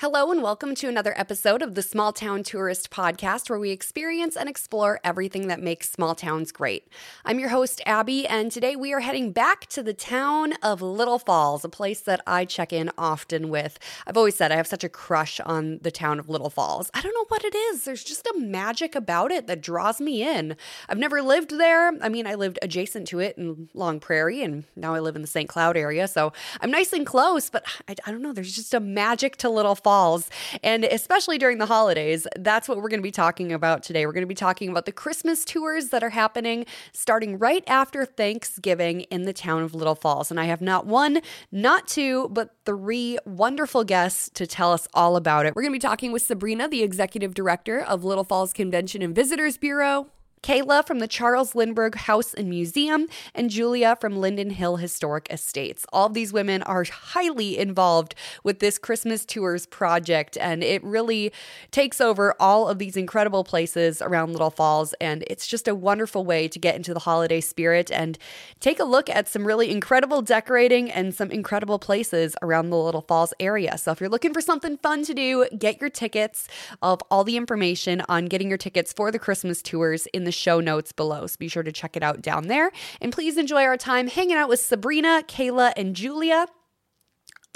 Hello, 0.00 0.32
and 0.32 0.42
welcome 0.42 0.74
to 0.76 0.88
another 0.88 1.12
episode 1.14 1.60
of 1.60 1.74
the 1.74 1.82
Small 1.82 2.10
Town 2.10 2.42
Tourist 2.42 2.88
Podcast, 2.88 3.50
where 3.50 3.58
we 3.58 3.68
experience 3.68 4.34
and 4.34 4.48
explore 4.48 4.98
everything 5.04 5.48
that 5.48 5.60
makes 5.60 5.90
small 5.90 6.14
towns 6.14 6.52
great. 6.52 6.88
I'm 7.26 7.38
your 7.38 7.50
host, 7.50 7.82
Abbey, 7.84 8.26
and 8.26 8.50
today 8.50 8.76
we 8.76 8.94
are 8.94 9.00
heading 9.00 9.30
back 9.30 9.66
to 9.66 9.82
the 9.82 9.92
town 9.92 10.54
of 10.62 10.80
Little 10.80 11.18
Falls, 11.18 11.66
a 11.66 11.68
place 11.68 12.00
that 12.00 12.22
I 12.26 12.46
check 12.46 12.72
in 12.72 12.90
often 12.96 13.50
with. 13.50 13.78
I've 14.06 14.16
always 14.16 14.36
said 14.36 14.50
I 14.50 14.56
have 14.56 14.66
such 14.66 14.84
a 14.84 14.88
crush 14.88 15.38
on 15.40 15.80
the 15.82 15.90
town 15.90 16.18
of 16.18 16.30
Little 16.30 16.48
Falls. 16.48 16.90
I 16.94 17.02
don't 17.02 17.12
know 17.12 17.26
what 17.28 17.44
it 17.44 17.54
is, 17.54 17.84
there's 17.84 18.02
just 18.02 18.26
a 18.26 18.38
magic 18.38 18.94
about 18.94 19.30
it 19.30 19.48
that 19.48 19.60
draws 19.60 20.00
me 20.00 20.26
in. 20.26 20.56
I've 20.88 20.96
never 20.96 21.20
lived 21.20 21.58
there. 21.58 21.92
I 22.00 22.08
mean, 22.08 22.26
I 22.26 22.36
lived 22.36 22.58
adjacent 22.62 23.06
to 23.08 23.18
it 23.18 23.36
in 23.36 23.68
Long 23.74 24.00
Prairie, 24.00 24.42
and 24.42 24.64
now 24.76 24.94
I 24.94 25.00
live 25.00 25.14
in 25.14 25.20
the 25.20 25.28
St. 25.28 25.46
Cloud 25.46 25.76
area, 25.76 26.08
so 26.08 26.32
I'm 26.62 26.70
nice 26.70 26.94
and 26.94 27.04
close, 27.04 27.50
but 27.50 27.66
I, 27.86 27.96
I 28.06 28.10
don't 28.10 28.22
know, 28.22 28.32
there's 28.32 28.56
just 28.56 28.72
a 28.72 28.80
magic 28.80 29.36
to 29.36 29.50
Little 29.50 29.74
Falls 29.74 29.89
falls. 29.90 30.30
And 30.62 30.84
especially 30.84 31.36
during 31.36 31.58
the 31.58 31.66
holidays, 31.66 32.24
that's 32.36 32.68
what 32.68 32.76
we're 32.76 32.88
going 32.88 33.00
to 33.00 33.02
be 33.02 33.10
talking 33.10 33.52
about 33.52 33.82
today. 33.82 34.06
We're 34.06 34.12
going 34.12 34.22
to 34.22 34.28
be 34.28 34.36
talking 34.36 34.70
about 34.70 34.86
the 34.86 34.92
Christmas 34.92 35.44
tours 35.44 35.88
that 35.88 36.04
are 36.04 36.10
happening 36.10 36.64
starting 36.92 37.40
right 37.40 37.64
after 37.66 38.04
Thanksgiving 38.04 39.00
in 39.10 39.24
the 39.24 39.32
town 39.32 39.64
of 39.64 39.74
Little 39.74 39.96
Falls. 39.96 40.30
And 40.30 40.38
I 40.38 40.44
have 40.44 40.60
not 40.60 40.86
one, 40.86 41.22
not 41.50 41.88
two, 41.88 42.28
but 42.30 42.54
three 42.64 43.18
wonderful 43.26 43.82
guests 43.82 44.30
to 44.34 44.46
tell 44.46 44.72
us 44.72 44.86
all 44.94 45.16
about 45.16 45.44
it. 45.44 45.56
We're 45.56 45.62
going 45.62 45.72
to 45.72 45.80
be 45.80 45.80
talking 45.80 46.12
with 46.12 46.22
Sabrina, 46.22 46.68
the 46.68 46.84
executive 46.84 47.34
director 47.34 47.80
of 47.80 48.04
Little 48.04 48.22
Falls 48.22 48.52
Convention 48.52 49.02
and 49.02 49.12
Visitors 49.12 49.56
Bureau. 49.56 50.06
Kayla 50.42 50.86
from 50.86 51.00
the 51.00 51.06
Charles 51.06 51.54
Lindbergh 51.54 51.94
House 51.94 52.32
and 52.32 52.48
Museum, 52.48 53.08
and 53.34 53.50
Julia 53.50 53.94
from 54.00 54.16
Linden 54.16 54.50
Hill 54.50 54.76
Historic 54.76 55.26
Estates. 55.30 55.84
All 55.92 56.06
of 56.06 56.14
these 56.14 56.32
women 56.32 56.62
are 56.62 56.84
highly 56.84 57.58
involved 57.58 58.14
with 58.42 58.58
this 58.58 58.78
Christmas 58.78 59.26
Tours 59.26 59.66
project, 59.66 60.38
and 60.38 60.64
it 60.64 60.82
really 60.82 61.30
takes 61.70 62.00
over 62.00 62.34
all 62.40 62.68
of 62.68 62.78
these 62.78 62.96
incredible 62.96 63.44
places 63.44 64.00
around 64.00 64.32
Little 64.32 64.50
Falls. 64.50 64.94
And 65.00 65.24
it's 65.26 65.46
just 65.46 65.68
a 65.68 65.74
wonderful 65.74 66.24
way 66.24 66.48
to 66.48 66.58
get 66.58 66.74
into 66.74 66.94
the 66.94 67.00
holiday 67.00 67.42
spirit 67.42 67.90
and 67.92 68.16
take 68.60 68.80
a 68.80 68.84
look 68.84 69.10
at 69.10 69.28
some 69.28 69.46
really 69.46 69.70
incredible 69.70 70.22
decorating 70.22 70.90
and 70.90 71.14
some 71.14 71.30
incredible 71.30 71.78
places 71.78 72.34
around 72.40 72.70
the 72.70 72.78
Little 72.78 73.02
Falls 73.02 73.34
area. 73.40 73.76
So 73.76 73.92
if 73.92 74.00
you're 74.00 74.08
looking 74.08 74.32
for 74.32 74.40
something 74.40 74.78
fun 74.78 75.04
to 75.04 75.12
do, 75.12 75.46
get 75.58 75.80
your 75.82 75.90
tickets 75.90 76.48
of 76.80 77.02
all 77.10 77.24
the 77.24 77.36
information 77.36 78.02
on 78.08 78.24
getting 78.26 78.48
your 78.48 78.58
tickets 78.58 78.92
for 78.92 79.12
the 79.12 79.18
Christmas 79.18 79.60
tours 79.60 80.06
in 80.14 80.24
the 80.24 80.29
the 80.30 80.36
show 80.36 80.60
notes 80.60 80.92
below. 80.92 81.26
So 81.26 81.34
be 81.40 81.48
sure 81.48 81.64
to 81.64 81.72
check 81.72 81.96
it 81.96 82.04
out 82.04 82.22
down 82.22 82.46
there. 82.46 82.70
And 83.00 83.12
please 83.12 83.36
enjoy 83.36 83.64
our 83.64 83.76
time 83.76 84.06
hanging 84.06 84.36
out 84.36 84.48
with 84.48 84.60
Sabrina, 84.60 85.24
Kayla, 85.26 85.72
and 85.76 85.96
Julia. 85.96 86.46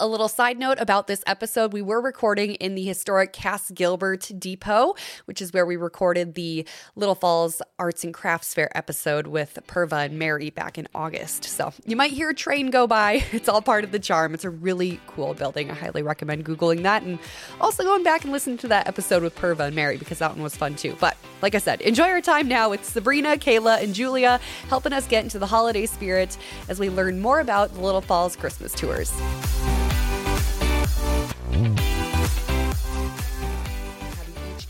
A 0.00 0.08
little 0.08 0.26
side 0.26 0.58
note 0.58 0.78
about 0.80 1.06
this 1.06 1.22
episode 1.24 1.72
we 1.72 1.80
were 1.80 2.00
recording 2.00 2.56
in 2.56 2.74
the 2.74 2.82
historic 2.82 3.32
Cass 3.32 3.70
Gilbert 3.70 4.28
Depot, 4.36 4.96
which 5.26 5.40
is 5.40 5.52
where 5.52 5.64
we 5.64 5.76
recorded 5.76 6.34
the 6.34 6.66
Little 6.96 7.14
Falls 7.14 7.62
Arts 7.78 8.02
and 8.02 8.12
Crafts 8.12 8.52
Fair 8.52 8.76
episode 8.76 9.28
with 9.28 9.56
Perva 9.68 10.06
and 10.06 10.18
Mary 10.18 10.50
back 10.50 10.78
in 10.78 10.88
August. 10.96 11.44
So 11.44 11.72
you 11.86 11.94
might 11.94 12.10
hear 12.10 12.30
a 12.30 12.34
train 12.34 12.70
go 12.70 12.88
by. 12.88 13.22
It's 13.44 13.48
all 13.48 13.62
part 13.62 13.84
of 13.84 13.92
the 13.92 13.98
charm. 13.98 14.32
It's 14.32 14.44
a 14.44 14.50
really 14.50 15.00
cool 15.06 15.34
building. 15.34 15.70
I 15.70 15.74
highly 15.74 16.02
recommend 16.02 16.44
Googling 16.44 16.82
that 16.82 17.02
and 17.02 17.18
also 17.60 17.82
going 17.84 18.02
back 18.02 18.24
and 18.24 18.32
listening 18.32 18.56
to 18.58 18.68
that 18.68 18.88
episode 18.88 19.22
with 19.22 19.36
Perva 19.36 19.66
and 19.66 19.76
Mary 19.76 19.96
because 19.96 20.18
that 20.18 20.30
one 20.30 20.42
was 20.42 20.56
fun 20.56 20.74
too. 20.74 20.96
But 20.98 21.16
like 21.42 21.54
I 21.54 21.58
said, 21.58 21.82
enjoy 21.82 22.08
our 22.08 22.20
time 22.20 22.48
now 22.48 22.70
with 22.70 22.84
Sabrina, 22.84 23.36
Kayla, 23.36 23.82
and 23.82 23.94
Julia 23.94 24.40
helping 24.68 24.92
us 24.92 25.06
get 25.06 25.22
into 25.24 25.38
the 25.38 25.46
holiday 25.46 25.86
spirit 25.86 26.36
as 26.68 26.80
we 26.80 26.88
learn 26.90 27.20
more 27.20 27.40
about 27.40 27.74
the 27.74 27.80
Little 27.80 28.00
Falls 28.00 28.34
Christmas 28.34 28.72
tours. 28.72 29.12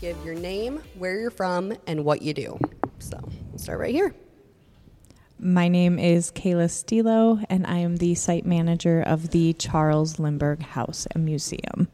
Give 0.05 0.23
your 0.23 0.35
name, 0.35 0.83
where 0.99 1.19
you're 1.19 1.31
from, 1.31 1.73
and 1.87 2.05
what 2.05 2.21
you 2.21 2.31
do. 2.31 2.59
So 2.99 3.17
we'll 3.49 3.57
start 3.57 3.79
right 3.79 3.91
here. 3.91 4.13
My 5.39 5.67
name 5.67 5.97
is 5.97 6.31
Kayla 6.31 6.69
Stilo, 6.69 7.39
and 7.49 7.65
I 7.65 7.79
am 7.79 7.97
the 7.97 8.13
site 8.13 8.45
manager 8.45 9.01
of 9.01 9.31
the 9.31 9.53
Charles 9.53 10.19
Lindbergh 10.19 10.61
House 10.61 11.07
and 11.15 11.25
Museum. 11.25 11.87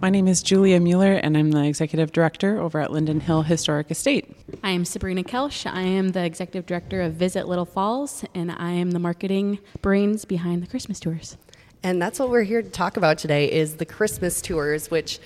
My 0.00 0.10
name 0.10 0.28
is 0.28 0.44
Julia 0.44 0.78
Mueller, 0.78 1.14
and 1.14 1.36
I'm 1.36 1.50
the 1.50 1.64
executive 1.64 2.12
director 2.12 2.60
over 2.60 2.78
at 2.78 2.92
Linden 2.92 3.18
Hill 3.18 3.42
Historic 3.42 3.90
Estate. 3.90 4.36
I 4.62 4.70
am 4.70 4.84
Sabrina 4.84 5.24
Kelsch. 5.24 5.68
I 5.68 5.82
am 5.82 6.10
the 6.10 6.24
executive 6.24 6.66
director 6.66 7.02
of 7.02 7.14
Visit 7.14 7.48
Little 7.48 7.64
Falls, 7.64 8.24
and 8.32 8.52
I 8.52 8.70
am 8.70 8.92
the 8.92 9.00
marketing 9.00 9.58
brains 9.80 10.24
behind 10.24 10.62
the 10.62 10.68
Christmas 10.68 11.00
tours. 11.00 11.36
And 11.82 12.00
that's 12.00 12.20
what 12.20 12.30
we're 12.30 12.44
here 12.44 12.62
to 12.62 12.70
talk 12.70 12.96
about 12.96 13.18
today 13.18 13.50
is 13.50 13.78
the 13.78 13.84
Christmas 13.84 14.40
tours, 14.40 14.88
which 14.88 15.18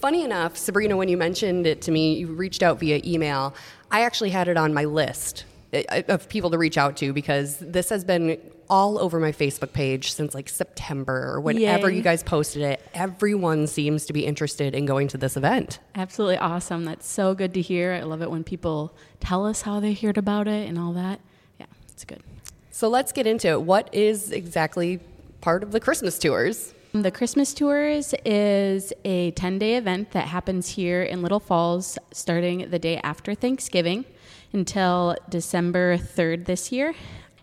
funny 0.00 0.24
enough, 0.24 0.56
Sabrina, 0.56 0.96
when 0.96 1.08
you 1.08 1.16
mentioned 1.16 1.66
it 1.66 1.82
to 1.82 1.90
me, 1.90 2.14
you 2.14 2.28
reached 2.28 2.62
out 2.62 2.78
via 2.80 3.00
email. 3.04 3.54
I 3.90 4.02
actually 4.02 4.30
had 4.30 4.48
it 4.48 4.56
on 4.56 4.72
my 4.74 4.84
list 4.84 5.44
eh, 5.72 6.02
of 6.08 6.28
people 6.28 6.50
to 6.50 6.58
reach 6.58 6.78
out 6.78 6.96
to 6.98 7.12
because 7.12 7.58
this 7.58 7.88
has 7.90 8.04
been 8.04 8.40
all 8.70 8.98
over 8.98 9.18
my 9.18 9.32
Facebook 9.32 9.72
page 9.72 10.12
since 10.12 10.34
like 10.34 10.48
September 10.48 11.32
or 11.32 11.40
whenever 11.40 11.90
Yay. 11.90 11.96
you 11.96 12.02
guys 12.02 12.22
posted 12.22 12.62
it. 12.62 12.86
Everyone 12.94 13.66
seems 13.66 14.06
to 14.06 14.12
be 14.12 14.26
interested 14.26 14.74
in 14.74 14.84
going 14.84 15.08
to 15.08 15.18
this 15.18 15.36
event. 15.36 15.78
Absolutely 15.94 16.36
awesome. 16.36 16.84
That's 16.84 17.06
so 17.06 17.34
good 17.34 17.54
to 17.54 17.62
hear. 17.62 17.92
I 17.92 18.02
love 18.02 18.22
it 18.22 18.30
when 18.30 18.44
people 18.44 18.94
tell 19.20 19.46
us 19.46 19.62
how 19.62 19.80
they 19.80 19.94
heard 19.94 20.18
about 20.18 20.48
it 20.48 20.68
and 20.68 20.78
all 20.78 20.92
that. 20.92 21.20
Yeah, 21.58 21.66
it's 21.88 22.04
good. 22.04 22.22
So 22.70 22.88
let's 22.88 23.12
get 23.12 23.26
into 23.26 23.48
it. 23.48 23.62
What 23.62 23.92
is 23.94 24.30
exactly 24.30 25.00
part 25.40 25.62
of 25.62 25.72
the 25.72 25.80
Christmas 25.80 26.18
tours? 26.18 26.74
The 26.94 27.10
Christmas 27.10 27.52
Tours 27.52 28.14
is 28.24 28.94
a 29.04 29.32
10 29.32 29.58
day 29.58 29.76
event 29.76 30.12
that 30.12 30.28
happens 30.28 30.70
here 30.70 31.02
in 31.02 31.20
Little 31.20 31.38
Falls 31.38 31.98
starting 32.12 32.70
the 32.70 32.78
day 32.78 32.96
after 33.04 33.34
Thanksgiving 33.34 34.06
until 34.54 35.14
December 35.28 35.98
3rd 35.98 36.46
this 36.46 36.72
year. 36.72 36.94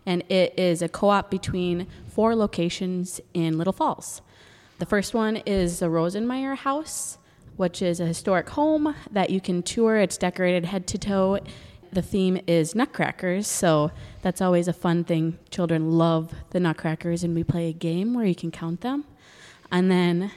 And 0.04 0.24
it 0.28 0.58
is 0.58 0.82
a 0.82 0.88
co 0.88 1.10
op 1.10 1.30
between 1.30 1.86
four 2.08 2.34
locations 2.34 3.20
in 3.34 3.56
Little 3.56 3.72
Falls. 3.72 4.20
The 4.80 4.86
first 4.86 5.14
one 5.14 5.36
is 5.46 5.78
the 5.78 5.86
Rosenmeier 5.86 6.56
House, 6.56 7.18
which 7.56 7.82
is 7.82 8.00
a 8.00 8.06
historic 8.06 8.48
home 8.48 8.96
that 9.12 9.30
you 9.30 9.40
can 9.40 9.62
tour. 9.62 9.96
It's 9.96 10.18
decorated 10.18 10.64
head 10.64 10.88
to 10.88 10.98
toe. 10.98 11.38
The 11.92 12.02
theme 12.02 12.40
is 12.48 12.74
nutcrackers, 12.74 13.46
so 13.46 13.92
that's 14.22 14.40
always 14.40 14.66
a 14.66 14.72
fun 14.72 15.04
thing. 15.04 15.38
Children 15.50 15.92
love 15.92 16.34
the 16.50 16.58
nutcrackers, 16.58 17.22
and 17.22 17.32
we 17.32 17.44
play 17.44 17.68
a 17.68 17.72
game 17.72 18.12
where 18.12 18.26
you 18.26 18.34
can 18.34 18.50
count 18.50 18.80
them. 18.80 19.04
And 19.70 19.90
then 19.90 20.30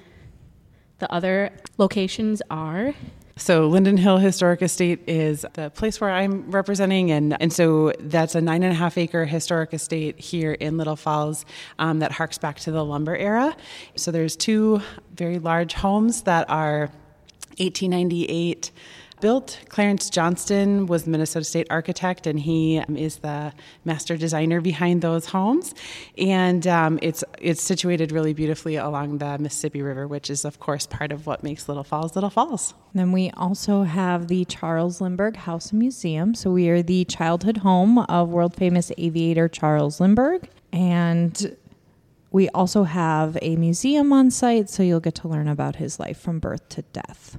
the 0.99 1.11
other 1.11 1.51
locations 1.77 2.41
are 2.49 2.93
So, 3.37 3.67
Linden 3.67 3.95
Hill 3.95 4.17
Historic 4.17 4.61
Estate 4.61 4.99
is 5.07 5.45
the 5.53 5.69
place 5.69 6.01
where 6.01 6.09
I'm 6.09 6.51
representing, 6.51 7.09
and, 7.09 7.41
and 7.41 7.53
so 7.53 7.93
that's 7.97 8.35
a 8.35 8.41
nine 8.41 8.63
and 8.63 8.73
a 8.73 8.75
half 8.75 8.97
acre 8.97 9.23
historic 9.23 9.73
estate 9.73 10.19
here 10.19 10.51
in 10.51 10.75
Little 10.75 10.97
Falls 10.97 11.45
um, 11.79 11.99
that 11.99 12.11
harks 12.11 12.37
back 12.37 12.59
to 12.59 12.71
the 12.71 12.83
lumber 12.83 13.15
era. 13.15 13.55
So, 13.95 14.11
there's 14.11 14.35
two 14.35 14.81
very 15.15 15.39
large 15.39 15.71
homes 15.73 16.23
that 16.23 16.49
are 16.49 16.91
1898 17.59 18.71
built. 19.21 19.59
Clarence 19.69 20.09
Johnston 20.09 20.85
was 20.85 21.03
the 21.03 21.11
Minnesota 21.11 21.43
State 21.43 21.67
architect, 21.69 22.27
and 22.27 22.39
he 22.39 22.79
um, 22.79 22.95
is 22.95 23.17
the 23.17 23.53
master 23.85 24.17
designer 24.17 24.61
behind 24.61 25.01
those 25.01 25.27
homes. 25.27 25.73
And 26.17 26.65
um, 26.67 26.99
it's 27.01 27.23
it's 27.39 27.61
situated 27.61 28.11
really 28.11 28.33
beautifully 28.33 28.75
along 28.75 29.19
the 29.19 29.37
Mississippi 29.37 29.81
River, 29.81 30.07
which 30.07 30.29
is 30.29 30.45
of 30.45 30.59
course 30.59 30.85
part 30.85 31.11
of 31.11 31.25
what 31.25 31.43
makes 31.43 31.67
Little 31.67 31.83
Falls 31.83 32.15
Little 32.15 32.29
Falls. 32.29 32.73
Then 32.93 33.11
we 33.11 33.31
also 33.31 33.83
have 33.83 34.27
the 34.27 34.45
Charles 34.45 35.01
Lindbergh 35.01 35.35
House 35.35 35.71
and 35.71 35.79
Museum. 35.79 36.33
So 36.35 36.51
we 36.51 36.69
are 36.69 36.81
the 36.81 37.05
childhood 37.05 37.57
home 37.57 37.99
of 37.99 38.29
world 38.29 38.55
famous 38.55 38.91
aviator 38.97 39.47
Charles 39.47 39.99
Lindbergh. 39.99 40.49
And 40.71 41.55
we 42.31 42.47
also 42.49 42.83
have 42.83 43.37
a 43.41 43.55
museum 43.55 44.13
on 44.13 44.29
site, 44.29 44.69
so 44.69 44.83
you'll 44.83 44.99
get 44.99 45.15
to 45.15 45.27
learn 45.27 45.47
about 45.47 45.77
his 45.77 45.99
life 45.99 46.19
from 46.19 46.39
birth 46.39 46.69
to 46.69 46.83
death. 46.93 47.37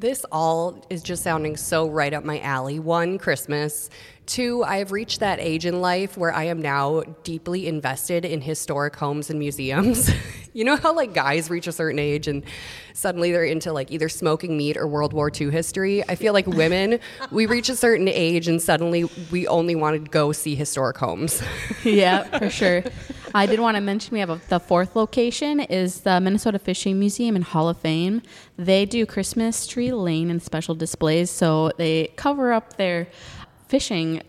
This 0.00 0.24
all 0.30 0.80
is 0.90 1.02
just 1.02 1.24
sounding 1.24 1.56
so 1.56 1.88
right 1.88 2.14
up 2.14 2.22
my 2.22 2.38
alley. 2.38 2.78
One, 2.78 3.18
Christmas. 3.18 3.90
Two, 4.28 4.62
I 4.62 4.76
have 4.76 4.92
reached 4.92 5.20
that 5.20 5.40
age 5.40 5.64
in 5.64 5.80
life 5.80 6.18
where 6.18 6.34
I 6.34 6.44
am 6.44 6.60
now 6.60 7.02
deeply 7.24 7.66
invested 7.66 8.26
in 8.26 8.42
historic 8.42 8.94
homes 8.94 9.30
and 9.30 9.38
museums. 9.38 10.10
you 10.52 10.64
know 10.64 10.76
how 10.76 10.94
like 10.94 11.14
guys 11.14 11.48
reach 11.48 11.66
a 11.66 11.72
certain 11.72 11.98
age 11.98 12.28
and 12.28 12.44
suddenly 12.92 13.32
they're 13.32 13.46
into 13.46 13.72
like 13.72 13.90
either 13.90 14.10
smoking 14.10 14.54
meat 14.54 14.76
or 14.76 14.86
World 14.86 15.14
War 15.14 15.32
II 15.34 15.50
history? 15.50 16.06
I 16.06 16.14
feel 16.14 16.34
like 16.34 16.46
women, 16.46 17.00
we 17.30 17.46
reach 17.46 17.70
a 17.70 17.74
certain 17.74 18.06
age 18.06 18.48
and 18.48 18.60
suddenly 18.60 19.04
we 19.30 19.46
only 19.46 19.74
want 19.74 19.94
to 20.04 20.10
go 20.10 20.32
see 20.32 20.54
historic 20.54 20.98
homes. 20.98 21.42
yeah, 21.82 22.24
for 22.38 22.50
sure. 22.50 22.84
I 23.34 23.46
did 23.46 23.60
want 23.60 23.76
to 23.76 23.80
mention 23.80 24.12
we 24.12 24.20
have 24.20 24.28
a, 24.28 24.40
the 24.50 24.60
fourth 24.60 24.94
location 24.94 25.60
is 25.60 26.00
the 26.00 26.20
Minnesota 26.20 26.58
Fishing 26.58 26.98
Museum 26.98 27.34
and 27.34 27.46
Hall 27.46 27.70
of 27.70 27.78
Fame. 27.78 28.20
They 28.58 28.84
do 28.84 29.06
Christmas 29.06 29.66
tree 29.66 29.90
lane 29.90 30.30
and 30.30 30.42
special 30.42 30.74
displays, 30.74 31.30
so 31.30 31.72
they 31.78 32.08
cover 32.16 32.52
up 32.52 32.76
their 32.76 33.08
fishing 33.68 34.22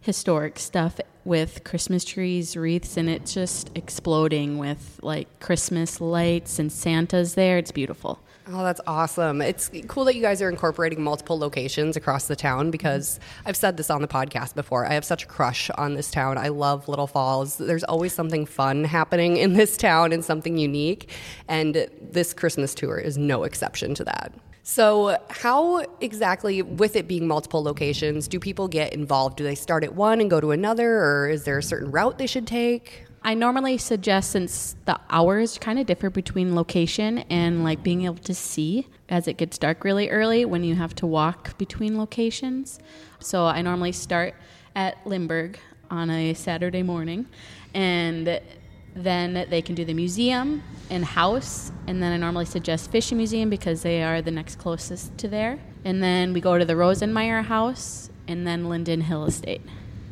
historic 0.00 0.58
stuff 0.58 0.98
with 1.24 1.64
Christmas 1.64 2.04
trees, 2.04 2.56
wreaths, 2.56 2.96
and 2.96 3.10
it's 3.10 3.34
just 3.34 3.70
exploding 3.74 4.58
with 4.58 5.00
like 5.02 5.40
Christmas 5.40 6.00
lights 6.00 6.58
and 6.58 6.70
Santa's 6.70 7.34
there. 7.34 7.58
It's 7.58 7.72
beautiful. 7.72 8.20
Oh, 8.48 8.62
that's 8.62 8.80
awesome. 8.86 9.42
It's 9.42 9.68
cool 9.88 10.04
that 10.04 10.14
you 10.14 10.22
guys 10.22 10.40
are 10.40 10.48
incorporating 10.48 11.02
multiple 11.02 11.36
locations 11.36 11.96
across 11.96 12.28
the 12.28 12.36
town 12.36 12.70
because 12.70 13.18
I've 13.44 13.56
said 13.56 13.76
this 13.76 13.90
on 13.90 14.02
the 14.02 14.08
podcast 14.08 14.54
before. 14.54 14.86
I 14.86 14.94
have 14.94 15.04
such 15.04 15.24
a 15.24 15.26
crush 15.26 15.68
on 15.70 15.94
this 15.94 16.12
town. 16.12 16.38
I 16.38 16.48
love 16.48 16.86
Little 16.86 17.08
Falls. 17.08 17.58
There's 17.58 17.82
always 17.82 18.12
something 18.12 18.46
fun 18.46 18.84
happening 18.84 19.36
in 19.36 19.54
this 19.54 19.76
town 19.76 20.12
and 20.12 20.24
something 20.24 20.56
unique. 20.56 21.10
And 21.48 21.88
this 22.00 22.32
Christmas 22.32 22.72
tour 22.72 22.98
is 22.98 23.18
no 23.18 23.42
exception 23.42 23.94
to 23.94 24.04
that. 24.04 24.32
So, 24.68 25.16
how 25.30 25.86
exactly, 26.00 26.60
with 26.60 26.96
it 26.96 27.06
being 27.06 27.28
multiple 27.28 27.62
locations, 27.62 28.26
do 28.26 28.40
people 28.40 28.66
get 28.66 28.92
involved? 28.92 29.36
Do 29.36 29.44
they 29.44 29.54
start 29.54 29.84
at 29.84 29.94
one 29.94 30.20
and 30.20 30.28
go 30.28 30.40
to 30.40 30.50
another, 30.50 31.04
or 31.04 31.28
is 31.28 31.44
there 31.44 31.58
a 31.58 31.62
certain 31.62 31.92
route 31.92 32.18
they 32.18 32.26
should 32.26 32.48
take? 32.48 33.06
I 33.22 33.34
normally 33.34 33.78
suggest 33.78 34.32
since 34.32 34.74
the 34.84 34.98
hours 35.08 35.56
kind 35.58 35.78
of 35.78 35.86
differ 35.86 36.10
between 36.10 36.56
location 36.56 37.18
and 37.30 37.62
like 37.62 37.84
being 37.84 38.06
able 38.06 38.16
to 38.16 38.34
see 38.34 38.88
as 39.08 39.28
it 39.28 39.36
gets 39.36 39.56
dark 39.56 39.84
really 39.84 40.10
early 40.10 40.44
when 40.44 40.64
you 40.64 40.74
have 40.74 40.96
to 40.96 41.06
walk 41.06 41.56
between 41.58 41.96
locations. 41.96 42.80
So 43.20 43.46
I 43.46 43.62
normally 43.62 43.92
start 43.92 44.34
at 44.74 44.96
Lindbergh 45.06 45.60
on 45.92 46.10
a 46.10 46.34
Saturday 46.34 46.82
morning 46.82 47.26
and 47.72 48.40
then 48.96 49.46
they 49.50 49.60
can 49.60 49.74
do 49.74 49.84
the 49.84 49.94
museum 49.94 50.62
and 50.90 51.04
house 51.04 51.70
and 51.86 52.02
then 52.02 52.12
i 52.12 52.16
normally 52.16 52.44
suggest 52.46 52.90
fishing 52.90 53.18
museum 53.18 53.50
because 53.50 53.82
they 53.82 54.02
are 54.02 54.22
the 54.22 54.30
next 54.30 54.56
closest 54.56 55.16
to 55.18 55.28
there 55.28 55.58
and 55.84 56.02
then 56.02 56.32
we 56.32 56.40
go 56.40 56.56
to 56.58 56.64
the 56.64 56.72
rosenmeier 56.74 57.44
house 57.44 58.08
and 58.26 58.46
then 58.46 58.68
linden 58.68 59.00
hill 59.02 59.24
estate 59.26 59.60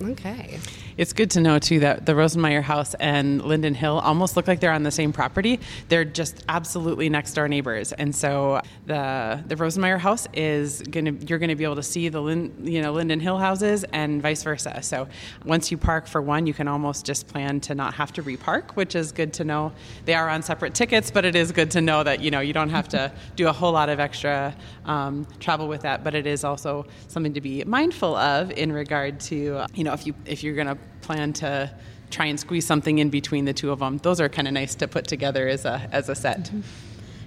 Okay. 0.02 0.58
It's 0.96 1.12
good 1.12 1.30
to 1.32 1.40
know 1.40 1.58
too 1.58 1.80
that 1.80 2.06
the 2.06 2.12
Rosenmeier 2.12 2.62
house 2.62 2.94
and 2.94 3.42
Linden 3.42 3.74
Hill 3.74 3.98
almost 3.98 4.36
look 4.36 4.46
like 4.46 4.60
they're 4.60 4.72
on 4.72 4.84
the 4.84 4.92
same 4.92 5.12
property. 5.12 5.58
They're 5.88 6.04
just 6.04 6.44
absolutely 6.48 7.08
next 7.08 7.34
door 7.34 7.48
neighbors, 7.48 7.92
and 7.92 8.14
so 8.14 8.60
the 8.86 9.42
the 9.48 9.56
Rosenmeier 9.56 9.98
house 9.98 10.28
is 10.32 10.82
gonna 10.82 11.12
you're 11.26 11.40
gonna 11.40 11.56
be 11.56 11.64
able 11.64 11.74
to 11.76 11.82
see 11.82 12.08
the 12.08 12.20
Lin, 12.20 12.54
you 12.62 12.80
know 12.80 12.92
Linden 12.92 13.18
Hill 13.18 13.38
houses 13.38 13.84
and 13.92 14.22
vice 14.22 14.44
versa. 14.44 14.82
So 14.82 15.08
once 15.44 15.72
you 15.72 15.78
park 15.78 16.06
for 16.06 16.22
one, 16.22 16.46
you 16.46 16.54
can 16.54 16.68
almost 16.68 17.04
just 17.04 17.26
plan 17.26 17.58
to 17.62 17.74
not 17.74 17.94
have 17.94 18.12
to 18.12 18.22
repark, 18.22 18.72
which 18.72 18.94
is 18.94 19.10
good 19.10 19.32
to 19.34 19.44
know. 19.44 19.72
They 20.04 20.14
are 20.14 20.28
on 20.28 20.42
separate 20.42 20.74
tickets, 20.74 21.10
but 21.10 21.24
it 21.24 21.34
is 21.34 21.50
good 21.50 21.72
to 21.72 21.80
know 21.80 22.04
that 22.04 22.20
you 22.20 22.30
know 22.30 22.40
you 22.40 22.52
don't 22.52 22.70
have 22.70 22.88
to 22.90 23.10
do 23.36 23.48
a 23.48 23.52
whole 23.52 23.72
lot 23.72 23.88
of 23.88 23.98
extra 23.98 24.54
um, 24.84 25.26
travel 25.40 25.66
with 25.66 25.82
that. 25.82 26.04
But 26.04 26.14
it 26.14 26.28
is 26.28 26.44
also 26.44 26.86
something 27.08 27.34
to 27.34 27.40
be 27.40 27.64
mindful 27.64 28.14
of 28.14 28.52
in 28.52 28.70
regard 28.70 29.18
to 29.20 29.66
you 29.74 29.82
know 29.82 29.92
if 29.92 30.06
you 30.06 30.14
if 30.24 30.44
you're 30.44 30.54
gonna 30.54 30.78
plan 31.04 31.32
to 31.34 31.70
try 32.10 32.26
and 32.26 32.38
squeeze 32.38 32.66
something 32.66 32.98
in 32.98 33.10
between 33.10 33.44
the 33.44 33.52
two 33.52 33.70
of 33.70 33.80
them. 33.80 33.98
Those 33.98 34.20
are 34.20 34.28
kind 34.28 34.48
of 34.48 34.54
nice 34.54 34.74
to 34.76 34.88
put 34.88 35.06
together 35.06 35.48
as 35.48 35.64
a 35.64 35.88
as 35.92 36.08
a 36.08 36.14
set. 36.14 36.44
Mm-hmm. 36.44 36.60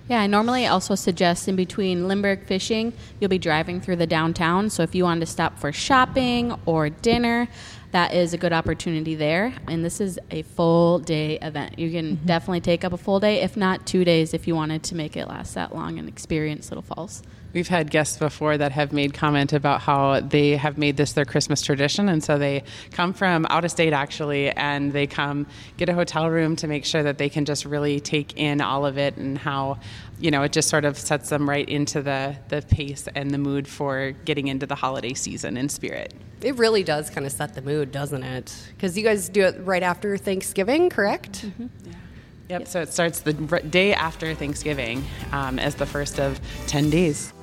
Yeah, 0.09 0.21
I 0.21 0.27
normally 0.27 0.65
also 0.65 0.95
suggest 0.95 1.49
in 1.49 1.57
between 1.57 2.07
Lindbergh 2.07 2.45
fishing, 2.45 2.93
you'll 3.19 3.29
be 3.29 3.37
driving 3.37 3.81
through 3.81 3.97
the 3.97 4.07
downtown. 4.07 4.69
So 4.69 4.81
if 4.81 4.95
you 4.95 5.03
want 5.03 5.19
to 5.19 5.25
stop 5.25 5.59
for 5.59 5.73
shopping 5.73 6.57
or 6.65 6.89
dinner, 6.89 7.49
that 7.91 8.13
is 8.13 8.33
a 8.33 8.37
good 8.37 8.53
opportunity 8.53 9.15
there. 9.15 9.53
And 9.67 9.83
this 9.83 9.99
is 9.99 10.17
a 10.31 10.43
full 10.43 10.99
day 10.99 11.39
event. 11.39 11.77
You 11.77 11.91
can 11.91 12.15
mm-hmm. 12.15 12.25
definitely 12.25 12.61
take 12.61 12.85
up 12.85 12.93
a 12.93 12.97
full 12.97 13.19
day, 13.19 13.41
if 13.41 13.57
not 13.57 13.85
two 13.85 14.05
days, 14.05 14.33
if 14.33 14.47
you 14.47 14.55
wanted 14.55 14.83
to 14.83 14.95
make 14.95 15.17
it 15.17 15.27
last 15.27 15.55
that 15.55 15.75
long 15.75 15.99
and 15.99 16.07
experience 16.07 16.71
Little 16.71 16.83
Falls. 16.83 17.21
We've 17.53 17.67
had 17.67 17.89
guests 17.89 18.17
before 18.17 18.57
that 18.57 18.71
have 18.73 18.91
made 18.91 19.13
comment 19.13 19.53
about 19.53 19.81
how 19.81 20.19
they 20.19 20.57
have 20.57 20.77
made 20.77 20.97
this 20.97 21.13
their 21.13 21.25
Christmas 21.25 21.61
tradition. 21.61 22.09
And 22.09 22.23
so 22.23 22.37
they 22.37 22.63
come 22.91 23.13
from 23.13 23.47
out 23.49 23.63
of 23.63 23.71
state 23.71 23.93
actually, 23.93 24.51
and 24.51 24.91
they 24.91 25.07
come 25.07 25.47
get 25.77 25.89
a 25.89 25.93
hotel 25.93 26.29
room 26.29 26.55
to 26.57 26.67
make 26.67 26.85
sure 26.85 27.03
that 27.03 27.17
they 27.17 27.29
can 27.29 27.45
just 27.45 27.65
really 27.65 27.99
take 27.99 28.37
in 28.37 28.61
all 28.61 28.85
of 28.85 28.97
it 28.97 29.15
and 29.17 29.37
how, 29.37 29.79
you 30.19 30.29
know, 30.29 30.43
it 30.43 30.51
just 30.51 30.69
sort 30.69 30.85
of 30.85 30.97
sets 30.97 31.29
them 31.29 31.49
right 31.49 31.67
into 31.67 32.01
the, 32.01 32.35
the 32.49 32.61
pace 32.63 33.07
and 33.15 33.31
the 33.31 33.37
mood 33.37 33.67
for 33.67 34.11
getting 34.25 34.47
into 34.47 34.65
the 34.65 34.75
holiday 34.75 35.13
season 35.13 35.57
in 35.57 35.69
spirit. 35.69 36.13
It 36.41 36.55
really 36.55 36.83
does 36.83 37.09
kind 37.09 37.25
of 37.25 37.31
set 37.31 37.55
the 37.55 37.61
mood, 37.61 37.91
doesn't 37.91 38.23
it? 38.23 38.53
Because 38.75 38.97
you 38.97 39.03
guys 39.03 39.29
do 39.29 39.43
it 39.43 39.55
right 39.61 39.83
after 39.83 40.17
Thanksgiving, 40.17 40.89
correct? 40.89 41.45
Mm-hmm. 41.45 41.67
Yeah. 41.85 41.93
Yep, 42.49 42.61
yep, 42.61 42.67
so 42.69 42.81
it 42.81 42.93
starts 42.93 43.21
the 43.21 43.33
day 43.33 43.93
after 43.93 44.33
Thanksgiving 44.33 45.03
um, 45.33 45.59
as 45.59 45.75
the 45.75 45.85
first 45.85 46.19
of 46.19 46.39
10 46.67 46.89
days. 46.89 47.33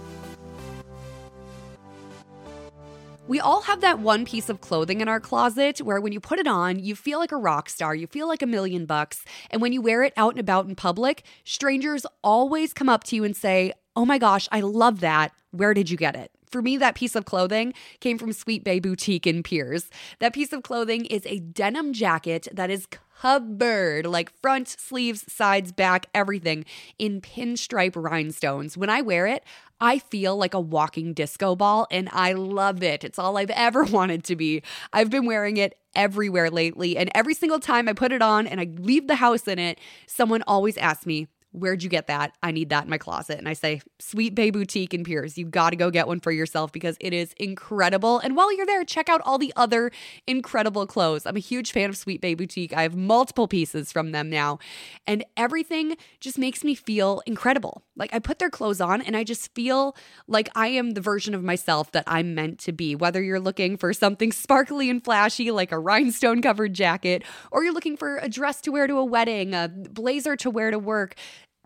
We 3.26 3.40
all 3.40 3.62
have 3.62 3.80
that 3.80 4.00
one 4.00 4.26
piece 4.26 4.50
of 4.50 4.60
clothing 4.60 5.00
in 5.00 5.08
our 5.08 5.18
closet 5.18 5.80
where 5.80 5.98
when 5.98 6.12
you 6.12 6.20
put 6.20 6.38
it 6.38 6.46
on, 6.46 6.78
you 6.78 6.94
feel 6.94 7.18
like 7.18 7.32
a 7.32 7.38
rock 7.38 7.70
star, 7.70 7.94
you 7.94 8.06
feel 8.06 8.28
like 8.28 8.42
a 8.42 8.46
million 8.46 8.84
bucks. 8.84 9.24
And 9.50 9.62
when 9.62 9.72
you 9.72 9.80
wear 9.80 10.02
it 10.02 10.12
out 10.14 10.34
and 10.34 10.40
about 10.40 10.66
in 10.66 10.76
public, 10.76 11.22
strangers 11.42 12.04
always 12.22 12.74
come 12.74 12.90
up 12.90 13.02
to 13.04 13.16
you 13.16 13.24
and 13.24 13.34
say, 13.34 13.72
Oh 13.96 14.04
my 14.04 14.18
gosh, 14.18 14.46
I 14.52 14.60
love 14.60 15.00
that. 15.00 15.32
Where 15.52 15.72
did 15.72 15.88
you 15.88 15.96
get 15.96 16.16
it? 16.16 16.32
For 16.50 16.60
me, 16.60 16.76
that 16.76 16.96
piece 16.96 17.16
of 17.16 17.24
clothing 17.24 17.72
came 18.00 18.18
from 18.18 18.32
Sweet 18.32 18.62
Bay 18.62 18.78
Boutique 18.78 19.26
in 19.26 19.42
Pierz. 19.42 19.88
That 20.18 20.34
piece 20.34 20.52
of 20.52 20.62
clothing 20.62 21.06
is 21.06 21.22
a 21.24 21.38
denim 21.38 21.94
jacket 21.94 22.46
that 22.52 22.70
is 22.70 22.86
covered, 23.20 24.06
like 24.06 24.30
front, 24.42 24.68
sleeves, 24.68 25.24
sides, 25.32 25.72
back, 25.72 26.06
everything 26.14 26.64
in 26.98 27.20
pinstripe 27.20 27.94
rhinestones. 27.96 28.76
When 28.76 28.90
I 28.90 29.00
wear 29.00 29.26
it, 29.26 29.44
I 29.80 29.98
feel 29.98 30.36
like 30.36 30.54
a 30.54 30.60
walking 30.60 31.14
disco 31.14 31.56
ball 31.56 31.86
and 31.90 32.08
I 32.12 32.32
love 32.32 32.82
it. 32.82 33.04
It's 33.04 33.18
all 33.18 33.36
I've 33.36 33.50
ever 33.50 33.84
wanted 33.84 34.24
to 34.24 34.36
be. 34.36 34.62
I've 34.92 35.10
been 35.10 35.26
wearing 35.26 35.56
it 35.56 35.78
everywhere 35.94 36.50
lately, 36.50 36.96
and 36.96 37.08
every 37.14 37.34
single 37.34 37.60
time 37.60 37.88
I 37.88 37.92
put 37.92 38.10
it 38.10 38.20
on 38.20 38.46
and 38.48 38.60
I 38.60 38.64
leave 38.78 39.06
the 39.06 39.14
house 39.14 39.46
in 39.46 39.58
it, 39.60 39.78
someone 40.06 40.42
always 40.46 40.76
asks 40.76 41.06
me, 41.06 41.28
Where'd 41.54 41.84
you 41.84 41.88
get 41.88 42.08
that? 42.08 42.36
I 42.42 42.50
need 42.50 42.70
that 42.70 42.82
in 42.82 42.90
my 42.90 42.98
closet. 42.98 43.38
And 43.38 43.48
I 43.48 43.52
say, 43.52 43.80
Sweet 44.00 44.34
Bay 44.34 44.50
Boutique 44.50 44.92
in 44.92 45.04
Pierz. 45.04 45.36
You 45.36 45.46
got 45.46 45.70
to 45.70 45.76
go 45.76 45.88
get 45.88 46.08
one 46.08 46.18
for 46.18 46.32
yourself 46.32 46.72
because 46.72 46.96
it 46.98 47.12
is 47.12 47.32
incredible. 47.36 48.18
And 48.18 48.34
while 48.34 48.54
you're 48.56 48.66
there, 48.66 48.84
check 48.84 49.08
out 49.08 49.20
all 49.24 49.38
the 49.38 49.52
other 49.54 49.92
incredible 50.26 50.84
clothes. 50.84 51.26
I'm 51.26 51.36
a 51.36 51.40
huge 51.40 51.70
fan 51.70 51.88
of 51.88 51.96
Sweet 51.96 52.20
Bay 52.20 52.34
Boutique. 52.34 52.72
I 52.72 52.82
have 52.82 52.96
multiple 52.96 53.46
pieces 53.46 53.92
from 53.92 54.10
them 54.10 54.28
now. 54.28 54.58
And 55.06 55.24
everything 55.36 55.96
just 56.18 56.38
makes 56.38 56.64
me 56.64 56.74
feel 56.74 57.22
incredible. 57.24 57.84
Like 57.94 58.12
I 58.12 58.18
put 58.18 58.40
their 58.40 58.50
clothes 58.50 58.80
on 58.80 59.00
and 59.00 59.16
I 59.16 59.22
just 59.22 59.54
feel 59.54 59.96
like 60.26 60.48
I 60.56 60.66
am 60.68 60.90
the 60.90 61.00
version 61.00 61.34
of 61.34 61.44
myself 61.44 61.92
that 61.92 62.02
I'm 62.08 62.34
meant 62.34 62.58
to 62.60 62.72
be. 62.72 62.96
Whether 62.96 63.22
you're 63.22 63.38
looking 63.38 63.76
for 63.76 63.92
something 63.92 64.32
sparkly 64.44 64.90
and 64.90 65.04
flashy 65.04 65.52
like 65.52 65.70
a 65.70 65.78
rhinestone 65.78 66.42
covered 66.42 66.74
jacket, 66.74 67.22
or 67.52 67.62
you're 67.62 67.72
looking 67.72 67.96
for 67.96 68.16
a 68.16 68.28
dress 68.28 68.60
to 68.62 68.72
wear 68.72 68.88
to 68.88 68.96
a 68.96 69.04
wedding, 69.04 69.54
a 69.54 69.68
blazer 69.68 70.34
to 70.36 70.50
wear 70.50 70.72
to 70.72 70.80
work 70.80 71.14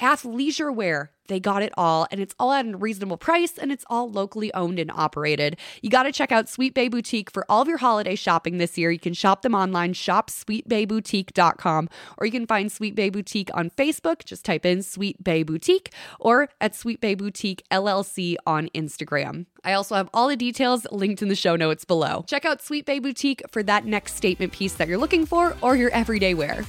athleisure 0.00 0.74
wear. 0.74 1.12
They 1.28 1.38
got 1.40 1.62
it 1.62 1.72
all, 1.76 2.06
and 2.10 2.20
it's 2.20 2.34
all 2.38 2.52
at 2.52 2.66
a 2.66 2.76
reasonable 2.76 3.18
price, 3.18 3.58
and 3.58 3.70
it's 3.70 3.84
all 3.88 4.10
locally 4.10 4.52
owned 4.54 4.78
and 4.78 4.90
operated. 4.90 5.58
You 5.82 5.90
got 5.90 6.04
to 6.04 6.12
check 6.12 6.32
out 6.32 6.48
Sweet 6.48 6.72
Bay 6.72 6.88
Boutique 6.88 7.30
for 7.30 7.44
all 7.50 7.60
of 7.62 7.68
your 7.68 7.76
holiday 7.76 8.14
shopping 8.14 8.56
this 8.56 8.78
year. 8.78 8.90
You 8.90 8.98
can 8.98 9.12
shop 9.12 9.42
them 9.42 9.54
online, 9.54 9.92
shopsweetbayboutique.com, 9.92 11.88
or 12.16 12.26
you 12.26 12.32
can 12.32 12.46
find 12.46 12.72
Sweet 12.72 12.94
Bay 12.94 13.10
Boutique 13.10 13.50
on 13.52 13.68
Facebook. 13.70 14.24
Just 14.24 14.44
type 14.44 14.64
in 14.64 14.82
Sweet 14.82 15.22
Bay 15.22 15.42
Boutique, 15.42 15.92
or 16.18 16.48
at 16.62 16.74
Sweet 16.74 17.02
Bay 17.02 17.14
Boutique 17.14 17.62
LLC 17.70 18.36
on 18.46 18.68
Instagram. 18.74 19.44
I 19.64 19.74
also 19.74 19.96
have 19.96 20.08
all 20.14 20.28
the 20.28 20.36
details 20.36 20.86
linked 20.90 21.20
in 21.20 21.28
the 21.28 21.34
show 21.34 21.56
notes 21.56 21.84
below. 21.84 22.24
Check 22.26 22.46
out 22.46 22.62
Sweet 22.62 22.86
Bay 22.86 23.00
Boutique 23.00 23.42
for 23.50 23.62
that 23.64 23.84
next 23.84 24.14
statement 24.14 24.52
piece 24.52 24.72
that 24.74 24.88
you're 24.88 24.96
looking 24.96 25.26
for 25.26 25.56
or 25.60 25.76
your 25.76 25.90
everyday 25.90 26.32
wear. 26.32 26.64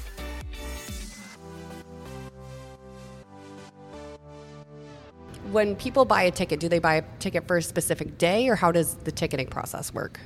When 5.52 5.76
people 5.76 6.06
buy 6.06 6.24
a 6.24 6.32
ticket, 6.32 6.60
do 6.60 6.70
they 6.70 6.80
buy 6.80 6.96
a 6.96 7.04
ticket 7.20 7.48
for 7.48 7.58
a 7.58 7.62
specific 7.62 8.18
day, 8.18 8.48
or 8.48 8.56
how 8.56 8.72
does 8.72 8.96
the 8.96 9.12
ticketing 9.12 9.48
process 9.48 9.94
work? 9.94 10.20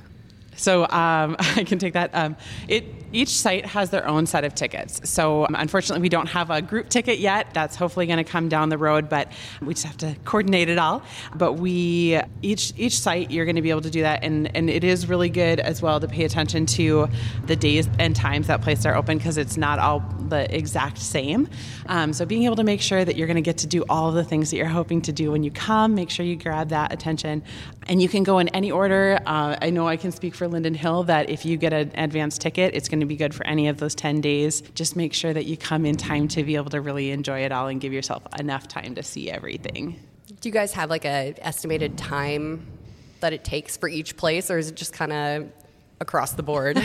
So 0.56 0.82
um, 0.84 1.36
I 1.38 1.64
can 1.64 1.78
take 1.78 1.94
that. 1.94 2.10
Um, 2.14 2.36
it 2.68 2.84
each 3.14 3.28
site 3.28 3.64
has 3.64 3.90
their 3.90 4.06
own 4.08 4.26
set 4.26 4.44
of 4.44 4.54
tickets. 4.54 5.08
So 5.08 5.46
um, 5.46 5.54
unfortunately, 5.54 6.02
we 6.02 6.08
don't 6.08 6.26
have 6.26 6.50
a 6.50 6.60
group 6.60 6.88
ticket 6.88 7.20
yet. 7.20 7.54
That's 7.54 7.76
hopefully 7.76 8.06
going 8.06 8.18
to 8.18 8.24
come 8.24 8.48
down 8.48 8.68
the 8.70 8.78
road, 8.78 9.08
but 9.08 9.30
we 9.62 9.74
just 9.74 9.86
have 9.86 9.96
to 9.98 10.16
coordinate 10.24 10.68
it 10.68 10.78
all. 10.78 11.02
But 11.34 11.54
we 11.54 12.20
each 12.42 12.72
each 12.76 12.98
site 12.98 13.30
you're 13.30 13.44
going 13.44 13.56
to 13.56 13.62
be 13.62 13.70
able 13.70 13.82
to 13.82 13.90
do 13.90 14.02
that, 14.02 14.24
and 14.24 14.54
and 14.56 14.68
it 14.68 14.84
is 14.84 15.08
really 15.08 15.30
good 15.30 15.60
as 15.60 15.80
well 15.80 16.00
to 16.00 16.08
pay 16.08 16.24
attention 16.24 16.66
to 16.66 17.08
the 17.46 17.56
days 17.56 17.88
and 17.98 18.16
times 18.16 18.48
that 18.48 18.62
places 18.62 18.86
are 18.86 18.96
open 18.96 19.18
because 19.18 19.38
it's 19.38 19.56
not 19.56 19.78
all 19.78 20.00
the 20.28 20.52
exact 20.54 20.98
same. 20.98 21.48
Um, 21.86 22.12
so 22.12 22.24
being 22.24 22.44
able 22.44 22.56
to 22.56 22.64
make 22.64 22.80
sure 22.80 23.04
that 23.04 23.16
you're 23.16 23.26
going 23.26 23.36
to 23.36 23.42
get 23.42 23.58
to 23.58 23.66
do 23.66 23.84
all 23.88 24.10
the 24.10 24.24
things 24.24 24.50
that 24.50 24.56
you're 24.56 24.66
hoping 24.66 25.02
to 25.02 25.12
do 25.12 25.30
when 25.30 25.42
you 25.42 25.50
come, 25.50 25.94
make 25.94 26.10
sure 26.10 26.24
you 26.26 26.36
grab 26.36 26.70
that 26.70 26.92
attention, 26.92 27.42
and 27.88 28.02
you 28.02 28.08
can 28.08 28.22
go 28.22 28.38
in 28.38 28.48
any 28.48 28.70
order. 28.70 29.20
Uh, 29.26 29.56
I 29.60 29.70
know 29.70 29.86
I 29.86 29.96
can 29.96 30.10
speak 30.10 30.34
for 30.34 30.43
for 30.44 30.48
Linden 30.48 30.74
Hill 30.74 31.04
that 31.04 31.30
if 31.30 31.46
you 31.46 31.56
get 31.56 31.72
an 31.72 31.90
advance 31.94 32.36
ticket, 32.36 32.74
it's 32.74 32.88
going 32.88 33.00
to 33.00 33.06
be 33.06 33.16
good 33.16 33.34
for 33.34 33.46
any 33.46 33.68
of 33.68 33.78
those 33.78 33.94
10 33.94 34.20
days. 34.20 34.60
Just 34.74 34.94
make 34.94 35.14
sure 35.14 35.32
that 35.32 35.46
you 35.46 35.56
come 35.56 35.86
in 35.86 35.96
time 35.96 36.28
to 36.28 36.44
be 36.44 36.56
able 36.56 36.70
to 36.70 36.80
really 36.80 37.10
enjoy 37.10 37.40
it 37.40 37.52
all 37.52 37.68
and 37.68 37.80
give 37.80 37.92
yourself 37.92 38.22
enough 38.38 38.68
time 38.68 38.94
to 38.94 39.02
see 39.02 39.30
everything. 39.30 39.98
Do 40.40 40.48
you 40.48 40.52
guys 40.52 40.72
have 40.74 40.90
like 40.90 41.06
a 41.06 41.34
estimated 41.38 41.96
time 41.96 42.66
that 43.20 43.32
it 43.32 43.42
takes 43.42 43.76
for 43.76 43.88
each 43.88 44.18
place 44.18 44.50
or 44.50 44.58
is 44.58 44.68
it 44.68 44.74
just 44.74 44.92
kind 44.92 45.12
of 45.12 45.48
across 46.00 46.32
the 46.32 46.42
board. 46.42 46.76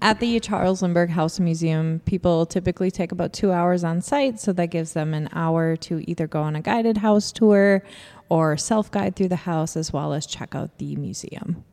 At 0.00 0.20
the 0.20 0.38
Charles 0.38 0.80
Lindbergh 0.80 1.10
House 1.10 1.40
Museum, 1.40 2.00
people 2.04 2.46
typically 2.46 2.90
take 2.90 3.10
about 3.10 3.32
two 3.32 3.50
hours 3.50 3.82
on 3.82 4.00
site, 4.00 4.38
so 4.38 4.52
that 4.52 4.66
gives 4.66 4.92
them 4.92 5.12
an 5.12 5.28
hour 5.32 5.74
to 5.76 6.08
either 6.08 6.28
go 6.28 6.42
on 6.42 6.54
a 6.54 6.60
guided 6.60 6.98
house 6.98 7.32
tour 7.32 7.82
or 8.28 8.56
self 8.56 8.90
guide 8.92 9.16
through 9.16 9.28
the 9.28 9.36
house, 9.36 9.76
as 9.76 9.92
well 9.92 10.12
as 10.12 10.24
check 10.24 10.54
out 10.54 10.78
the 10.78 10.94
museum. 10.94 11.64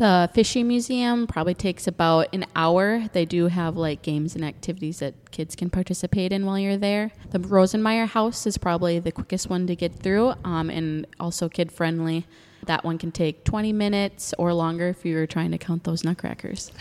The 0.00 0.30
Fishing 0.32 0.66
Museum 0.66 1.26
probably 1.26 1.52
takes 1.52 1.86
about 1.86 2.34
an 2.34 2.46
hour. 2.56 3.04
They 3.12 3.26
do 3.26 3.48
have 3.48 3.76
like 3.76 4.00
games 4.00 4.34
and 4.34 4.42
activities 4.42 5.00
that 5.00 5.30
kids 5.30 5.54
can 5.54 5.68
participate 5.68 6.32
in 6.32 6.46
while 6.46 6.58
you're 6.58 6.78
there. 6.78 7.10
The 7.32 7.38
Rosenmeier 7.38 8.06
House 8.06 8.46
is 8.46 8.56
probably 8.56 8.98
the 8.98 9.12
quickest 9.12 9.50
one 9.50 9.66
to 9.66 9.76
get 9.76 9.92
through 9.92 10.32
um, 10.42 10.70
and 10.70 11.06
also 11.20 11.50
kid 11.50 11.70
friendly. 11.70 12.26
That 12.64 12.82
one 12.82 12.96
can 12.96 13.12
take 13.12 13.44
20 13.44 13.74
minutes 13.74 14.32
or 14.38 14.54
longer 14.54 14.88
if 14.88 15.04
you're 15.04 15.26
trying 15.26 15.50
to 15.50 15.58
count 15.58 15.84
those 15.84 16.02
nutcrackers. 16.02 16.72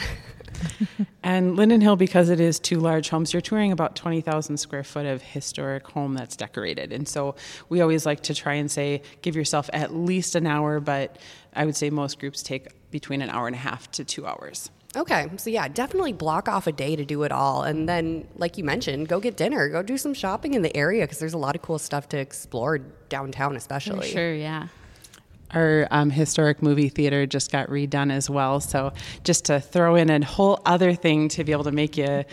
and 1.23 1.57
Linden 1.57 1.81
Hill, 1.81 1.97
because 1.97 2.29
it 2.29 2.39
is 2.39 2.57
two 2.57 2.79
large 2.79 3.09
homes, 3.09 3.33
you're 3.33 3.41
touring 3.41 3.73
about 3.73 3.97
20,000 3.97 4.55
square 4.55 4.85
foot 4.85 5.05
of 5.05 5.21
historic 5.21 5.85
home 5.87 6.13
that's 6.13 6.37
decorated. 6.37 6.93
And 6.93 7.05
so 7.05 7.35
we 7.67 7.81
always 7.81 8.05
like 8.05 8.21
to 8.23 8.33
try 8.33 8.53
and 8.53 8.71
say, 8.71 9.01
give 9.21 9.35
yourself 9.35 9.69
at 9.73 9.93
least 9.93 10.35
an 10.35 10.47
hour, 10.47 10.79
but 10.79 11.17
I 11.53 11.65
would 11.65 11.75
say 11.75 11.89
most 11.89 12.17
groups 12.17 12.41
take 12.41 12.69
between 12.91 13.21
an 13.21 13.29
hour 13.29 13.47
and 13.47 13.55
a 13.55 13.59
half 13.59 13.89
to 13.91 14.03
two 14.03 14.25
hours. 14.25 14.69
Okay, 14.95 15.29
so 15.37 15.51
yeah, 15.51 15.67
definitely 15.67 16.13
block 16.13 16.49
off 16.49 16.65
a 16.65 16.71
day 16.71 16.95
to 16.95 17.05
do 17.05 17.21
it 17.21 17.31
all. 17.31 17.61
And 17.61 17.87
then, 17.87 18.27
like 18.37 18.57
you 18.57 18.63
mentioned, 18.63 19.07
go 19.07 19.19
get 19.19 19.37
dinner, 19.37 19.69
go 19.69 19.83
do 19.83 19.97
some 19.97 20.15
shopping 20.15 20.55
in 20.55 20.63
the 20.63 20.75
area 20.75 21.03
because 21.03 21.19
there's 21.19 21.33
a 21.33 21.37
lot 21.37 21.55
of 21.55 21.61
cool 21.61 21.77
stuff 21.77 22.09
to 22.09 22.17
explore 22.17 22.79
downtown, 23.07 23.55
especially. 23.55 24.07
For 24.07 24.13
sure, 24.13 24.33
yeah. 24.33 24.67
Our 25.51 25.87
um, 25.91 26.09
historic 26.09 26.63
movie 26.63 26.89
theater 26.89 27.27
just 27.27 27.51
got 27.51 27.69
redone 27.69 28.11
as 28.11 28.29
well. 28.29 28.59
So, 28.59 28.93
just 29.23 29.45
to 29.45 29.59
throw 29.59 29.95
in 29.95 30.09
a 30.09 30.25
whole 30.25 30.59
other 30.65 30.95
thing 30.95 31.29
to 31.29 31.43
be 31.43 31.51
able 31.51 31.65
to 31.65 31.71
make 31.71 31.95
you 31.95 32.23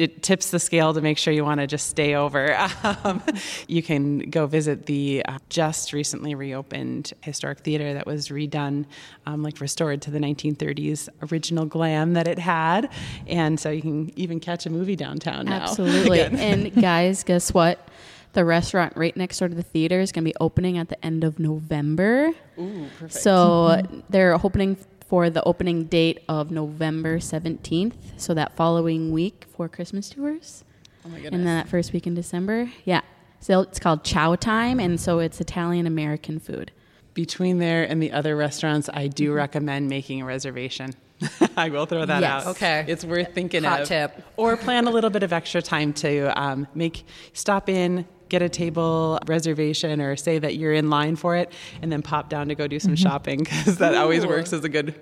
it 0.00 0.22
tips 0.22 0.50
the 0.50 0.58
scale 0.58 0.94
to 0.94 1.02
make 1.02 1.18
sure 1.18 1.30
you 1.30 1.44
want 1.44 1.60
to 1.60 1.66
just 1.66 1.88
stay 1.88 2.14
over. 2.14 2.56
Um, 3.04 3.22
you 3.68 3.82
can 3.82 4.18
go 4.30 4.46
visit 4.46 4.86
the 4.86 5.24
uh, 5.26 5.38
just 5.48 5.92
recently 5.92 6.34
reopened 6.34 7.12
historic 7.22 7.60
theater 7.60 7.94
that 7.94 8.06
was 8.06 8.28
redone, 8.28 8.86
um, 9.26 9.42
like 9.42 9.60
restored 9.60 10.02
to 10.02 10.10
the 10.10 10.18
1930s 10.18 11.08
original 11.30 11.66
glam 11.66 12.14
that 12.14 12.26
it 12.26 12.38
had, 12.38 12.90
and 13.26 13.60
so 13.60 13.70
you 13.70 13.82
can 13.82 14.18
even 14.18 14.40
catch 14.40 14.66
a 14.66 14.70
movie 14.70 14.96
downtown 14.96 15.46
now. 15.46 15.62
Absolutely. 15.62 16.20
and 16.22 16.74
guys, 16.80 17.22
guess 17.22 17.52
what? 17.52 17.88
The 18.32 18.44
restaurant 18.44 18.94
right 18.96 19.16
next 19.16 19.38
door 19.38 19.48
to 19.48 19.54
the 19.54 19.62
theater 19.62 20.00
is 20.00 20.12
going 20.12 20.24
to 20.24 20.30
be 20.30 20.36
opening 20.40 20.78
at 20.78 20.88
the 20.88 21.04
end 21.04 21.22
of 21.22 21.38
November. 21.38 22.32
Ooh, 22.58 22.86
perfect. 22.98 23.22
So 23.22 23.82
they're 24.08 24.34
opening 24.34 24.76
for 25.10 25.28
the 25.28 25.42
opening 25.42 25.86
date 25.86 26.20
of 26.28 26.52
November 26.52 27.18
17th. 27.18 27.94
So 28.16 28.32
that 28.34 28.54
following 28.54 29.10
week 29.10 29.44
for 29.56 29.68
Christmas 29.68 30.08
tours. 30.08 30.62
Oh 31.04 31.08
my 31.08 31.16
goodness. 31.16 31.32
And 31.32 31.44
then 31.44 31.56
that 31.56 31.68
first 31.68 31.92
week 31.92 32.06
in 32.06 32.14
December. 32.14 32.70
Yeah. 32.84 33.00
So 33.40 33.62
it's 33.62 33.80
called 33.80 34.04
Chow 34.04 34.36
Time. 34.36 34.78
And 34.78 35.00
so 35.00 35.18
it's 35.18 35.40
Italian 35.40 35.88
American 35.88 36.38
food. 36.38 36.70
Between 37.12 37.58
there 37.58 37.82
and 37.82 38.00
the 38.00 38.12
other 38.12 38.36
restaurants, 38.36 38.88
I 38.94 39.08
do 39.08 39.30
mm-hmm. 39.30 39.34
recommend 39.34 39.88
making 39.88 40.22
a 40.22 40.24
reservation. 40.24 40.94
I 41.56 41.70
will 41.70 41.86
throw 41.86 42.06
that 42.06 42.20
yes. 42.20 42.46
out. 42.46 42.50
Okay. 42.52 42.84
It's 42.86 43.04
worth 43.04 43.34
thinking 43.34 43.64
Hot 43.64 43.80
of. 43.80 43.88
tip. 43.88 44.22
Or 44.36 44.56
plan 44.56 44.86
a 44.86 44.90
little 44.90 45.10
bit 45.10 45.24
of 45.24 45.32
extra 45.32 45.60
time 45.60 45.92
to 45.94 46.40
um, 46.40 46.68
make 46.72 47.04
stop 47.32 47.68
in, 47.68 48.06
get 48.30 48.40
a 48.40 48.48
table 48.48 49.18
reservation 49.26 50.00
or 50.00 50.16
say 50.16 50.38
that 50.38 50.56
you're 50.56 50.72
in 50.72 50.88
line 50.88 51.16
for 51.16 51.36
it 51.36 51.52
and 51.82 51.92
then 51.92 52.00
pop 52.00 52.30
down 52.30 52.48
to 52.48 52.54
go 52.54 52.66
do 52.66 52.78
some 52.78 52.94
mm-hmm. 52.94 53.02
shopping 53.02 53.38
because 53.40 53.76
that 53.78 53.92
Ooh. 53.92 53.98
always 53.98 54.24
works 54.24 54.52
as 54.54 54.64
a 54.64 54.68
good 54.68 54.94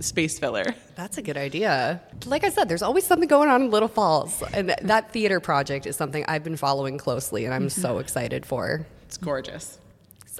space 0.00 0.38
filler. 0.38 0.64
That's 0.96 1.18
a 1.18 1.22
good 1.22 1.36
idea. 1.36 2.00
Like 2.26 2.42
I 2.42 2.48
said, 2.48 2.68
there's 2.68 2.82
always 2.82 3.06
something 3.06 3.28
going 3.28 3.48
on 3.48 3.62
in 3.62 3.70
Little 3.70 3.88
Falls. 3.88 4.42
And 4.52 4.74
that 4.82 5.12
theater 5.12 5.38
project 5.38 5.86
is 5.86 5.94
something 5.94 6.24
I've 6.26 6.42
been 6.42 6.56
following 6.56 6.98
closely 6.98 7.44
and 7.44 7.54
I'm 7.54 7.68
mm-hmm. 7.68 7.80
so 7.80 7.98
excited 7.98 8.44
for. 8.44 8.86
It's 9.04 9.18
gorgeous. 9.18 9.78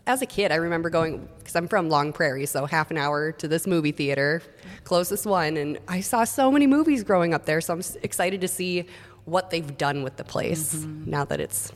As 0.06 0.22
a 0.22 0.26
kid, 0.26 0.50
I 0.50 0.56
remember 0.56 0.88
going, 0.88 1.28
because 1.38 1.54
I'm 1.54 1.68
from 1.68 1.90
Long 1.90 2.12
Prairie, 2.12 2.46
so 2.46 2.64
half 2.64 2.90
an 2.90 2.96
hour 2.96 3.32
to 3.32 3.46
this 3.46 3.66
movie 3.66 3.92
theater, 3.92 4.42
closest 4.84 5.26
one. 5.26 5.58
And 5.58 5.78
I 5.88 6.00
saw 6.00 6.24
so 6.24 6.50
many 6.50 6.66
movies 6.66 7.04
growing 7.04 7.34
up 7.34 7.44
there, 7.44 7.60
so 7.60 7.74
I'm 7.74 7.82
excited 8.02 8.40
to 8.40 8.48
see 8.48 8.86
what 9.26 9.50
they've 9.50 9.76
done 9.76 10.02
with 10.02 10.16
the 10.16 10.24
place 10.24 10.74
mm-hmm. 10.74 11.10
now 11.10 11.24
that 11.26 11.38
it's 11.38 11.72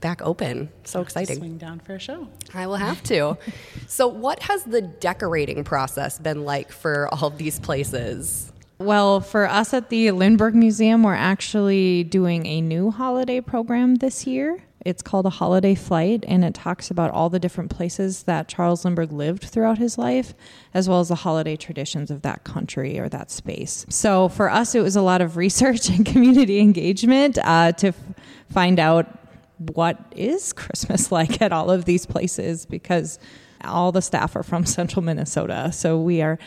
back 0.00 0.22
open. 0.22 0.70
So 0.84 1.00
exciting. 1.00 1.36
Swing 1.38 1.58
down 1.58 1.80
for 1.80 1.94
a 1.94 1.98
show. 1.98 2.28
I 2.54 2.66
will 2.66 2.76
have 2.76 3.02
to. 3.04 3.36
so, 3.86 4.08
what 4.08 4.40
has 4.42 4.64
the 4.64 4.82
decorating 4.82 5.64
process 5.64 6.18
been 6.18 6.44
like 6.44 6.72
for 6.72 7.08
all 7.14 7.28
of 7.28 7.38
these 7.38 7.58
places? 7.58 8.52
Well, 8.78 9.20
for 9.20 9.48
us 9.48 9.74
at 9.74 9.88
the 9.88 10.12
Lindbergh 10.12 10.54
Museum, 10.54 11.02
we're 11.02 11.14
actually 11.14 12.04
doing 12.04 12.46
a 12.46 12.60
new 12.60 12.92
holiday 12.92 13.40
program 13.40 13.96
this 13.96 14.24
year. 14.24 14.62
It's 14.84 15.02
called 15.02 15.26
a 15.26 15.30
holiday 15.30 15.74
flight, 15.74 16.24
and 16.28 16.44
it 16.44 16.54
talks 16.54 16.88
about 16.90 17.10
all 17.10 17.28
the 17.28 17.40
different 17.40 17.70
places 17.70 18.22
that 18.22 18.46
Charles 18.46 18.84
Lindbergh 18.84 19.12
lived 19.12 19.42
throughout 19.42 19.78
his 19.78 19.98
life, 19.98 20.32
as 20.72 20.88
well 20.88 21.00
as 21.00 21.08
the 21.08 21.16
holiday 21.16 21.56
traditions 21.56 22.12
of 22.12 22.22
that 22.22 22.44
country 22.44 23.00
or 23.00 23.08
that 23.08 23.32
space. 23.32 23.84
So 23.88 24.28
for 24.28 24.48
us, 24.48 24.76
it 24.76 24.80
was 24.80 24.94
a 24.94 25.02
lot 25.02 25.20
of 25.20 25.36
research 25.36 25.88
and 25.88 26.06
community 26.12 26.60
engagement 26.60 27.36
uh, 27.42 27.72
to 27.72 27.88
f- 27.88 27.96
find 28.50 28.78
out 28.78 29.17
what 29.58 29.98
is 30.16 30.52
Christmas 30.52 31.12
like 31.18 31.42
at 31.42 31.52
all 31.52 31.70
of 31.70 31.84
these 31.84 32.06
places 32.06 32.66
because 32.66 33.18
all 33.64 33.92
the 33.92 34.02
staff 34.02 34.36
are 34.36 34.42
from 34.42 34.64
central 34.64 35.02
Minnesota. 35.02 35.72
So 35.72 36.00
we 36.00 36.22
are 36.22 36.38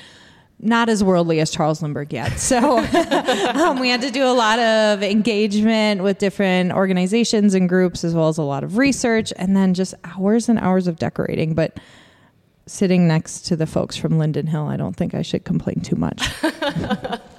not 0.64 0.90
as 0.90 1.04
worldly 1.04 1.40
as 1.40 1.50
Charles 1.50 1.82
Lindbergh 1.82 2.14
yet. 2.14 2.38
So 2.38 2.78
um, 2.80 3.80
we 3.80 3.90
had 3.90 4.02
to 4.02 4.12
do 4.12 4.24
a 4.24 4.32
lot 4.34 4.60
of 4.60 5.04
engagement 5.04 6.04
with 6.04 6.20
different 6.20 6.72
organizations 6.72 7.54
and 7.54 7.68
groups, 7.68 8.04
as 8.04 8.14
well 8.14 8.28
as 8.28 8.38
a 8.38 8.44
lot 8.44 8.64
of 8.64 8.78
research, 8.78 9.34
and 9.38 9.58
then 9.58 9.74
just 9.74 9.96
hours 10.04 10.50
and 10.50 10.60
hours 10.60 10.88
of 10.88 10.98
decorating. 10.98 11.56
But 11.56 11.80
sitting 12.68 13.08
next 13.08 13.42
to 13.48 13.56
the 13.56 13.66
folks 13.66 13.98
from 13.98 14.18
Linden 14.18 14.48
Hill, 14.48 14.68
I 14.68 14.78
don't 14.78 14.96
think 14.96 15.16
I 15.16 15.24
should 15.24 15.44
complain 15.44 15.82
too 15.82 15.96
much. 15.96 16.30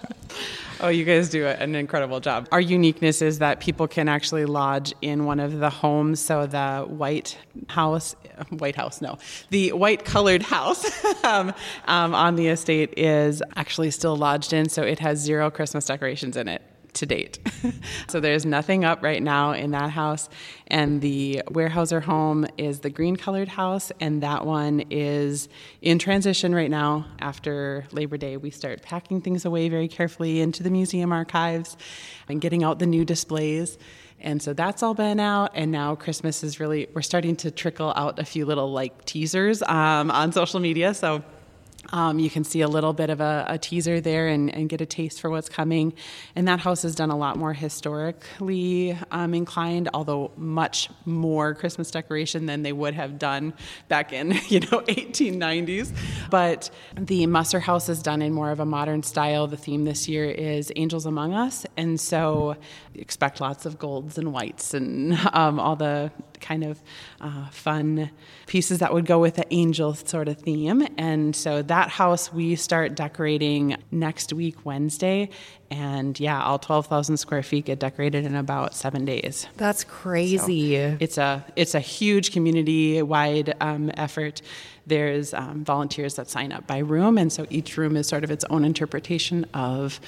Oh, 0.82 0.88
you 0.88 1.04
guys 1.04 1.28
do 1.28 1.46
an 1.46 1.76
incredible 1.76 2.18
job. 2.18 2.48
Our 2.50 2.60
uniqueness 2.60 3.22
is 3.22 3.38
that 3.38 3.60
people 3.60 3.86
can 3.86 4.08
actually 4.08 4.46
lodge 4.46 4.92
in 5.00 5.26
one 5.26 5.38
of 5.38 5.60
the 5.60 5.70
homes. 5.70 6.18
So 6.18 6.46
the 6.46 6.84
White 6.88 7.38
House, 7.68 8.16
White 8.50 8.74
House, 8.74 9.00
no, 9.00 9.16
the 9.50 9.70
white 9.72 10.04
colored 10.04 10.42
house 10.42 10.84
um, 11.24 11.54
um, 11.86 12.16
on 12.16 12.34
the 12.34 12.48
estate 12.48 12.94
is 12.96 13.42
actually 13.54 13.92
still 13.92 14.16
lodged 14.16 14.52
in. 14.52 14.68
So 14.68 14.82
it 14.82 14.98
has 14.98 15.20
zero 15.20 15.52
Christmas 15.52 15.84
decorations 15.86 16.36
in 16.36 16.48
it 16.48 16.62
to 16.94 17.06
date. 17.06 17.38
so 18.08 18.20
there's 18.20 18.44
nothing 18.44 18.84
up 18.84 19.02
right 19.02 19.22
now 19.22 19.52
in 19.52 19.70
that 19.70 19.90
house. 19.90 20.28
And 20.66 21.00
the 21.00 21.42
Weyerhaeuser 21.49 22.02
home 22.02 22.46
is 22.58 22.80
the 22.80 22.90
green 22.90 23.16
colored 23.16 23.49
house, 23.49 23.92
and 24.00 24.22
that 24.22 24.46
one 24.46 24.84
is 24.90 25.49
in 25.80 25.99
transition 25.99 26.54
right 26.54 26.70
now. 26.70 27.06
After 27.20 27.87
Labor 27.92 28.16
Day, 28.16 28.37
we 28.37 28.50
start 28.50 28.82
packing 28.82 29.20
things 29.20 29.44
away 29.44 29.68
very 29.68 29.88
carefully 29.88 30.40
into 30.40 30.62
the 30.62 30.70
museum 30.70 31.12
archives 31.12 31.76
and 32.28 32.40
getting 32.40 32.62
out 32.62 32.78
the 32.78 32.87
new 32.87 33.04
displays. 33.04 33.78
And 34.20 34.40
so 34.40 34.52
that's 34.52 34.82
all 34.82 34.94
been 34.94 35.18
out, 35.18 35.50
and 35.54 35.72
now 35.72 35.96
Christmas 35.96 36.44
is 36.44 36.61
really, 36.61 36.88
we're 36.94 37.02
starting 37.02 37.34
to 37.37 37.50
trickle 37.50 37.92
out 37.96 38.20
a 38.20 38.25
few 38.25 38.46
little 38.46 38.70
like 38.70 39.04
teasers 39.04 39.62
um, 39.62 40.12
on 40.12 40.30
social 40.30 40.61
media. 40.61 40.94
So 40.94 41.25
um, 41.90 42.18
you 42.18 42.30
can 42.30 42.44
see 42.44 42.60
a 42.60 42.68
little 42.68 42.92
bit 42.92 43.10
of 43.10 43.20
a, 43.20 43.44
a 43.48 43.58
teaser 43.58 44.00
there 44.00 44.28
and, 44.28 44.54
and, 44.54 44.68
get 44.68 44.80
a 44.80 44.86
taste 44.86 45.20
for 45.20 45.28
what's 45.28 45.48
coming. 45.48 45.92
And 46.36 46.46
that 46.48 46.60
house 46.60 46.82
has 46.82 46.94
done 46.94 47.10
a 47.10 47.16
lot 47.16 47.36
more 47.36 47.52
historically 47.52 48.96
um, 49.10 49.34
inclined, 49.34 49.88
although 49.92 50.30
much 50.36 50.88
more 51.04 51.54
Christmas 51.54 51.90
decoration 51.90 52.46
than 52.46 52.62
they 52.62 52.72
would 52.72 52.94
have 52.94 53.18
done 53.18 53.52
back 53.88 54.12
in 54.12 54.30
you 54.48 54.60
know 54.60 54.80
1890s. 54.82 55.92
But 56.30 56.70
the 56.96 57.26
Musser 57.26 57.60
house 57.60 57.88
is 57.88 58.02
done 58.02 58.22
in 58.22 58.32
more 58.32 58.50
of 58.50 58.60
a 58.60 58.66
modern 58.66 59.02
style. 59.02 59.46
The 59.46 59.56
theme 59.56 59.84
this 59.84 60.08
year 60.08 60.30
is 60.30 60.72
Angels 60.76 61.04
Among 61.04 61.34
Us, 61.34 61.66
and 61.76 62.00
so 62.00 62.56
expect 62.94 63.40
lots 63.40 63.66
of 63.66 63.78
golds 63.78 64.18
and 64.18 64.32
whites 64.32 64.74
and 64.74 65.14
um, 65.32 65.58
all 65.58 65.76
the 65.76 66.12
kind 66.42 66.64
of 66.64 66.82
uh, 67.20 67.48
fun 67.50 68.10
pieces 68.46 68.80
that 68.80 68.92
would 68.92 69.06
go 69.06 69.18
with 69.18 69.36
the 69.36 69.46
angel 69.54 69.94
sort 69.94 70.28
of 70.28 70.38
theme. 70.38 70.86
And 70.98 71.34
so 71.34 71.62
that 71.72 71.88
house 71.88 72.30
we 72.30 72.54
start 72.54 72.94
decorating 72.94 73.78
next 73.90 74.30
week, 74.34 74.66
Wednesday. 74.66 75.30
And 75.70 76.20
yeah, 76.20 76.42
all 76.44 76.58
12,000 76.58 77.16
square 77.16 77.42
feet 77.42 77.64
get 77.64 77.78
decorated 77.78 78.26
in 78.26 78.34
about 78.34 78.74
seven 78.74 79.06
days. 79.06 79.46
That's 79.56 79.82
crazy. 79.82 80.76
So 80.76 80.98
it's 81.00 81.16
a 81.16 81.42
it's 81.56 81.74
a 81.74 81.80
huge 81.80 82.30
community 82.30 83.00
wide 83.00 83.54
um, 83.62 83.90
effort. 83.94 84.42
There's 84.86 85.32
um, 85.32 85.64
volunteers 85.64 86.16
that 86.16 86.28
sign 86.28 86.52
up 86.52 86.66
by 86.66 86.78
room, 86.78 87.16
and 87.16 87.32
so 87.32 87.46
each 87.48 87.78
room 87.78 87.96
is 87.96 88.06
sort 88.06 88.22
of 88.22 88.30
its 88.30 88.44
own 88.50 88.66
interpretation 88.66 89.46
of 89.54 89.98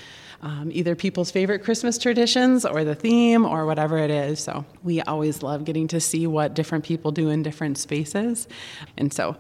um, 0.43 0.69
either 0.71 0.95
people's 0.95 1.31
favorite 1.31 1.65
Christmas 1.65 1.97
traditions 1.97 2.67
or 2.67 2.85
the 2.85 2.95
theme 2.95 3.47
or 3.47 3.65
whatever 3.65 3.97
it 3.97 4.11
is. 4.11 4.39
So 4.39 4.67
we 4.83 5.01
always 5.01 5.43
love 5.43 5.65
getting 5.65 5.89
to 5.89 6.01
see 6.01 6.27
what 6.27 6.53
different 6.53 6.85
people 6.85 7.11
do 7.11 7.31
in 7.31 7.43
different 7.43 7.79
spaces. 7.79 8.49
And 8.99 9.15
so 9.15 9.39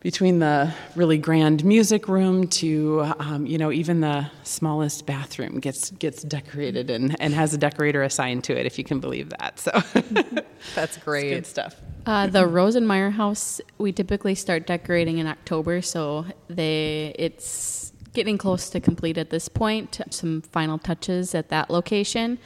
between 0.00 0.38
the 0.38 0.72
really 0.96 1.18
grand 1.18 1.64
music 1.64 2.08
room 2.08 2.48
to 2.48 3.02
um, 3.18 3.46
you 3.46 3.58
know 3.58 3.70
even 3.70 4.00
the 4.00 4.26
smallest 4.42 5.06
bathroom 5.06 5.60
gets 5.60 5.90
gets 5.92 6.22
decorated 6.22 6.90
and, 6.90 7.20
and 7.20 7.34
has 7.34 7.52
a 7.54 7.58
decorator 7.58 8.02
assigned 8.02 8.42
to 8.44 8.58
it 8.58 8.66
if 8.66 8.78
you 8.78 8.84
can 8.84 8.98
believe 9.00 9.28
that 9.30 9.58
so 9.58 9.72
That's 10.74 10.96
great. 11.04 11.30
good 11.30 11.46
stuff 11.46 11.76
Uh, 12.06 12.26
the 12.26 12.44
Rosenmeier 12.44 13.12
house, 13.12 13.60
we 13.76 13.92
typically 13.92 14.34
start 14.34 14.66
decorating 14.66 15.18
in 15.18 15.26
October, 15.26 15.82
so 15.82 16.24
they 16.48 17.14
it's 17.18 17.92
getting 18.14 18.38
close 18.38 18.70
to 18.70 18.80
complete 18.80 19.18
at 19.18 19.28
this 19.28 19.48
point. 19.50 20.00
Some 20.10 20.40
final 20.40 20.78
touches 20.78 21.34
at 21.34 21.50
that 21.50 21.68
location. 21.70 22.38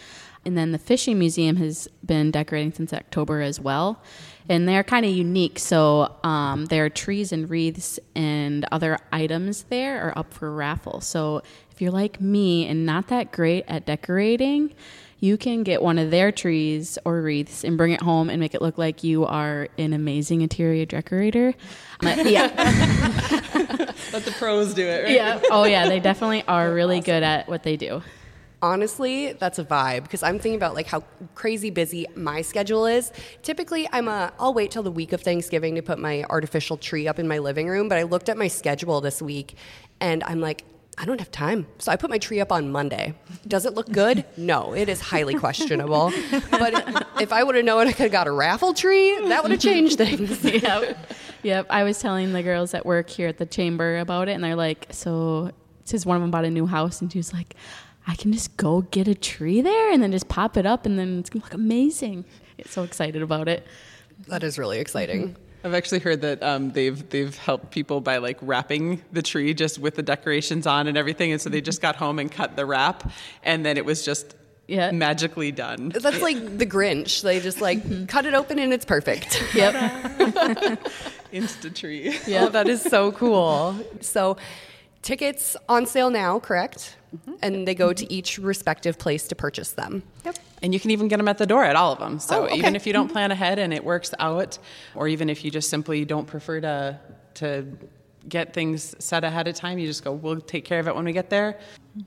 And 0.47 0.57
then 0.57 0.73
the 0.73 0.79
fishing 0.79 1.19
museum 1.19 1.57
has 1.57 1.89
been 2.05 2.31
decorating 2.31 2.73
since 2.73 2.93
October 2.93 3.41
as 3.41 3.61
well. 3.61 4.03
And 4.49 4.69
they're 4.69 4.85
kind 4.85 5.07
of 5.07 5.13
unique. 5.13 5.59
So 5.59 6.15
um, 6.23 6.67
there 6.67 6.85
are 6.85 6.91
trees 6.91 7.33
and 7.33 7.49
wreaths 7.49 7.99
and 8.15 8.67
other 8.71 8.99
items 9.11 9.65
there 9.65 10.03
are 10.03 10.19
up 10.19 10.35
for 10.35 10.55
raffle. 10.55 11.01
So 11.01 11.43
if 11.71 11.81
you're 11.81 11.91
like 11.91 12.21
me 12.21 12.67
and 12.69 12.85
not 12.85 13.09
that 13.09 13.33
great 13.33 13.65
at 13.69 13.87
decorating, 13.87 14.75
you 15.25 15.39
can 15.39 15.63
get 15.63 15.81
one 15.81 15.99
of 15.99 16.11
their 16.11 16.31
trees 16.31 16.99
or 17.07 17.23
wreaths 17.23 17.65
and 17.65 17.79
bring 17.79 17.93
it 17.93 18.03
home 18.03 18.29
and 18.29 18.39
make 18.39 18.55
it 18.55 18.61
look 18.61 18.77
like 18.77 19.03
you 19.03 19.25
are 19.25 19.69
an 19.79 19.95
amazing 19.95 20.43
interior 20.43 20.85
decorator. 20.85 21.55
But 22.01 22.27
yeah, 22.27 22.49
let 24.13 24.25
the 24.25 24.35
pros 24.39 24.75
do 24.75 24.87
it 24.87 25.05
right 25.05 25.13
yeah. 25.13 25.41
Oh 25.51 25.65
yeah, 25.65 25.89
they 25.89 25.99
definitely 25.99 26.45
are 26.47 26.73
really 26.73 27.01
good 27.01 27.23
at 27.23 27.49
what 27.49 27.63
they 27.63 27.77
do. 27.77 28.03
Honestly, 28.65 29.35
that's 29.35 29.59
a 29.59 29.65
vibe 29.65 30.05
because 30.05 30.23
I'm 30.23 30.39
thinking 30.39 30.57
about 30.57 30.75
like 30.75 30.87
how 30.87 31.01
crazy 31.35 31.69
busy 31.69 32.07
my 32.17 32.41
schedule 32.41 32.87
is. 32.87 33.13
Typically, 33.43 33.87
I'm 33.93 34.09
a 34.09 34.33
I'll 34.41 34.55
wait 34.55 34.71
till 34.71 34.83
the 34.83 34.91
week 34.91 35.13
of 35.13 35.21
Thanksgiving 35.21 35.75
to 35.75 35.83
put 35.83 35.99
my 35.99 36.25
artificial 36.31 36.79
tree 36.79 37.07
up 37.07 37.19
in 37.19 37.29
my 37.29 37.41
living 37.41 37.69
room, 37.69 37.91
but 37.91 37.99
I 37.99 38.05
looked 38.05 38.31
at 38.31 38.39
my 38.39 38.49
schedule 38.49 39.03
this 39.03 39.21
week 39.21 39.59
and 40.01 40.25
I'm 40.25 40.41
like 40.41 40.65
I 40.97 41.05
don't 41.05 41.19
have 41.19 41.31
time. 41.31 41.67
So 41.79 41.93
I 41.93 41.97
put 41.97 42.09
my 42.09 42.17
tree 42.17 42.41
up 42.41 42.51
on 42.51 42.73
Monday. 42.73 43.13
Does 43.47 43.67
it 43.67 43.75
look 43.75 43.93
good? 43.93 44.25
No, 44.39 44.73
it 44.73 44.89
is 44.89 44.99
highly 44.99 45.35
questionable. 45.45 46.11
But 46.51 47.07
if 47.21 47.35
I 47.35 47.45
would 47.45 47.57
have 47.57 47.67
known 47.67 47.87
I 47.87 47.93
could 47.93 48.05
have 48.05 48.13
got 48.13 48.29
a 48.29 48.33
raffle 48.33 48.73
tree, 48.73 49.29
that 49.29 49.43
would 49.43 49.51
have 49.51 49.61
changed 49.61 49.99
things. 49.99 50.43
yep. 50.63 50.97
Yep. 51.43 51.67
I 51.69 51.83
was 51.83 51.99
telling 51.99 52.33
the 52.33 52.43
girls 52.43 52.73
at 52.73 52.87
work 52.87 53.11
here 53.11 53.29
at 53.29 53.37
the 53.37 53.45
chamber 53.45 53.99
about 53.99 54.31
it, 54.31 54.33
and 54.33 54.43
they're 54.43 54.57
like, 54.57 54.87
so 54.91 55.51
since 55.85 56.07
one 56.07 56.17
of 56.17 56.23
them 56.23 56.31
bought 56.31 56.47
a 56.47 56.51
new 56.51 56.65
house, 56.65 57.03
and 57.03 57.13
she 57.13 57.19
was 57.19 57.35
like, 57.35 57.55
I 58.07 58.15
can 58.17 58.33
just 58.33 58.57
go 58.57 58.83
get 58.83 59.09
a 59.09 59.15
tree 59.15 59.61
there 59.63 59.93
and 59.93 60.03
then 60.03 60.13
just 60.13 60.29
pop 60.29 60.57
it 60.57 60.67
up, 60.67 60.85
and 60.87 60.99
then 60.99 61.19
it's 61.19 61.31
gonna 61.31 61.45
look 61.45 61.55
amazing. 61.55 62.25
Get 62.59 62.69
so 62.69 62.83
excited 62.83 63.23
about 63.23 63.49
it. 63.49 63.67
That 64.29 64.43
is 64.43 64.59
really 64.59 64.79
exciting. 64.79 65.37
I've 65.65 65.73
actually 65.75 66.01
heard 66.01 66.21
that 66.21 66.43
um, 66.43 66.71
they've 66.73 67.09
they've 67.09 67.35
helped 67.37 67.71
people 67.71 68.01
by 68.03 68.19
like 68.19 68.37
wrapping 68.43 69.03
the 69.13 69.23
tree 69.23 69.55
just 69.55 69.79
with 69.79 69.95
the 69.95 70.03
decorations 70.03 70.67
on 70.67 70.87
and 70.87 70.99
everything, 70.99 71.33
and 71.33 71.41
so 71.41 71.49
they 71.49 71.63
just 71.63 71.81
got 71.81 71.97
home 71.97 72.19
and 72.19 72.31
cut 72.31 72.57
the 72.57 72.67
wrap, 72.67 73.11
and 73.43 73.65
then 73.65 73.79
it 73.79 73.85
was 73.87 74.05
just 74.05 74.35
Yeah. 74.67 74.91
magically 74.93 75.53
done. 75.53 75.89
That's 75.89 76.21
like 76.21 76.59
the 76.59 76.67
Grinch. 76.67 77.23
They 77.23 77.41
just 77.41 77.63
like 77.63 78.09
cut 78.09 78.27
it 78.27 78.35
open 78.35 78.59
and 78.59 78.73
it's 78.75 78.85
perfect. 78.85 79.43
Yep. 79.55 79.75
Insta 81.33 81.75
tree. 81.75 82.17
Yeah, 82.27 82.49
that 82.49 82.69
is 82.69 82.81
so 82.83 83.13
cool. 83.13 83.77
So, 84.01 84.37
tickets 85.05 85.57
on 85.69 85.87
sale 85.87 86.11
now, 86.11 86.41
correct? 86.41 86.97
Mm-hmm. 87.15 87.33
And 87.43 87.69
they 87.69 87.75
go 87.75 87.93
to 87.93 88.05
mm-hmm. 88.05 88.13
each 88.13 88.39
respective 88.39 88.99
place 88.99 89.29
to 89.29 89.37
purchase 89.37 89.73
them. 89.73 90.03
Yep. 90.25 90.39
And 90.63 90.75
you 90.75 90.81
can 90.81 90.91
even 90.91 91.07
get 91.09 91.19
them 91.19 91.29
at 91.29 91.39
the 91.39 91.47
door 91.47 91.65
at 91.65 91.77
all 91.77 91.93
of 91.93 91.99
them. 92.01 92.19
So 92.19 92.43
Oh, 92.43 92.45
okay. 92.47 92.57
even 92.57 92.75
if 92.75 92.87
you 92.87 92.93
don't 92.93 93.07
mm-hmm. 93.07 93.13
plan 93.13 93.31
ahead 93.31 93.59
and 93.59 93.73
it 93.73 93.85
works 93.85 94.13
out, 94.19 94.59
or 94.97 95.07
even 95.07 95.31
if 95.31 95.45
you 95.45 95.51
just 95.53 95.71
simply 95.71 96.05
don't 96.05 96.27
prefer 96.27 96.61
to 96.61 96.99
to 97.35 97.67
get 98.29 98.55
things 98.55 98.95
set 98.99 99.23
ahead 99.25 99.47
of 99.49 99.55
time, 99.55 99.79
you 99.79 99.87
just 99.87 100.03
go, 100.03 100.13
we'll 100.13 100.41
take 100.41 100.65
care 100.65 100.81
of 100.81 100.89
it 100.89 100.95
when 100.97 101.05
we 101.05 101.13
get 101.13 101.29
there. 101.31 101.59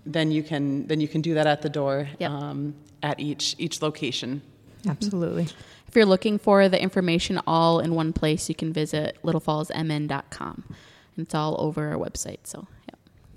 Then 0.05 0.31
you 0.31 0.43
can 0.43 0.87
then 0.87 0.99
you 0.99 1.07
can 1.07 1.21
do 1.21 1.35
that 1.35 1.47
at 1.47 1.61
the 1.61 1.69
door 1.69 2.09
Yep. 2.19 2.31
um, 2.31 2.75
at 3.03 3.19
each 3.19 3.55
each 3.59 3.81
location. 3.81 4.41
Absolutely. 4.87 5.47
If 5.87 5.95
you're 5.95 6.05
looking 6.05 6.37
for 6.37 6.67
the 6.67 6.81
information 6.81 7.39
all 7.47 7.79
in 7.79 7.95
one 7.95 8.11
place, 8.13 8.49
you 8.49 8.55
can 8.55 8.73
visit 8.73 9.17
littlefallsmn.com. 9.23 10.63
And 10.67 11.25
it's 11.25 11.33
all 11.33 11.55
over 11.59 11.89
our 11.91 11.97
website. 11.97 12.39
So, 12.43 12.67
yeah. 12.69 12.76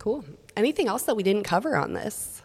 Cool. 0.00 0.24
Anything 0.56 0.88
else 0.88 1.04
that 1.04 1.14
we 1.14 1.22
didn't 1.22 1.44
cover 1.44 1.76
on 1.76 1.92
this? 1.92 2.42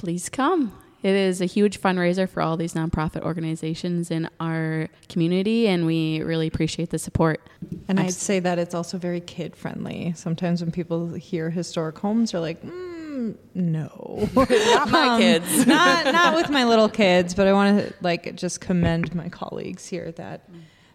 please 0.00 0.30
come. 0.30 0.72
It 1.02 1.14
is 1.14 1.42
a 1.42 1.44
huge 1.46 1.78
fundraiser 1.78 2.26
for 2.26 2.40
all 2.42 2.56
these 2.56 2.72
nonprofit 2.72 3.22
organizations 3.22 4.10
in 4.10 4.30
our 4.40 4.88
community, 5.10 5.68
and 5.68 5.84
we 5.84 6.22
really 6.22 6.46
appreciate 6.46 6.88
the 6.88 6.98
support. 6.98 7.40
And 7.86 8.00
I'd 8.00 8.14
say 8.14 8.40
that 8.40 8.58
it's 8.58 8.74
also 8.74 8.96
very 8.96 9.20
kid 9.20 9.54
friendly. 9.54 10.14
Sometimes 10.16 10.62
when 10.62 10.70
people 10.70 11.12
hear 11.12 11.50
historic 11.50 11.98
homes, 11.98 12.32
they're 12.32 12.40
like, 12.40 12.62
mm, 12.62 13.36
no, 13.54 14.28
Not 14.34 14.90
my 14.90 15.18
kids. 15.20 15.66
not 15.66 16.06
not 16.06 16.34
with 16.34 16.48
my 16.48 16.64
little 16.64 16.88
kids. 16.88 17.34
But 17.34 17.46
I 17.46 17.52
want 17.52 17.78
to 17.78 17.94
like 18.00 18.34
just 18.36 18.62
commend 18.62 19.14
my 19.14 19.28
colleagues 19.28 19.86
here 19.86 20.12
that 20.12 20.48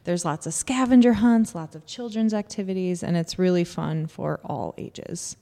there's 0.04 0.26
lots 0.26 0.48
of 0.48 0.54
scavenger 0.56 1.14
hunts, 1.14 1.54
lots 1.54 1.76
of 1.76 1.86
children's 1.86 2.34
activities, 2.34 3.04
and 3.04 3.16
it's 3.18 3.38
really 3.38 3.64
fun 3.64 4.08
for 4.08 4.40
all 4.44 4.74
ages. 4.80 5.38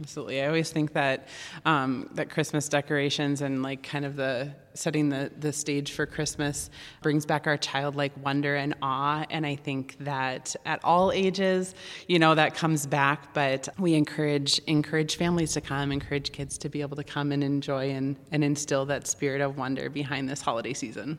Absolutely. 0.00 0.42
I 0.42 0.46
always 0.46 0.70
think 0.70 0.92
that 0.92 1.28
um, 1.64 2.10
that 2.14 2.28
Christmas 2.28 2.68
decorations 2.68 3.40
and 3.40 3.62
like 3.62 3.82
kind 3.82 4.04
of 4.04 4.16
the 4.16 4.52
setting 4.74 5.08
the, 5.08 5.30
the 5.40 5.52
stage 5.54 5.92
for 5.92 6.04
Christmas 6.04 6.68
brings 7.00 7.24
back 7.24 7.46
our 7.46 7.56
childlike 7.56 8.12
wonder 8.22 8.56
and 8.56 8.74
awe. 8.82 9.24
And 9.30 9.46
I 9.46 9.56
think 9.56 9.96
that 10.00 10.54
at 10.66 10.84
all 10.84 11.12
ages, 11.12 11.74
you 12.08 12.18
know, 12.18 12.34
that 12.34 12.54
comes 12.54 12.86
back. 12.86 13.32
But 13.32 13.68
we 13.78 13.94
encourage 13.94 14.58
encourage 14.66 15.16
families 15.16 15.52
to 15.54 15.62
come, 15.62 15.90
encourage 15.90 16.30
kids 16.30 16.58
to 16.58 16.68
be 16.68 16.82
able 16.82 16.96
to 16.96 17.04
come 17.04 17.32
and 17.32 17.42
enjoy 17.42 17.90
and, 17.90 18.16
and 18.32 18.44
instill 18.44 18.84
that 18.86 19.06
spirit 19.06 19.40
of 19.40 19.56
wonder 19.56 19.88
behind 19.88 20.28
this 20.28 20.42
holiday 20.42 20.74
season. 20.74 21.18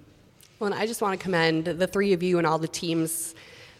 Well, 0.59 0.71
and 0.71 0.79
I 0.79 0.85
just 0.85 1.01
want 1.01 1.19
to 1.19 1.23
commend 1.23 1.65
the 1.65 1.87
three 1.87 2.13
of 2.13 2.21
you 2.21 2.37
and 2.37 2.45
all 2.45 2.59
the 2.59 2.67
teams 2.67 3.33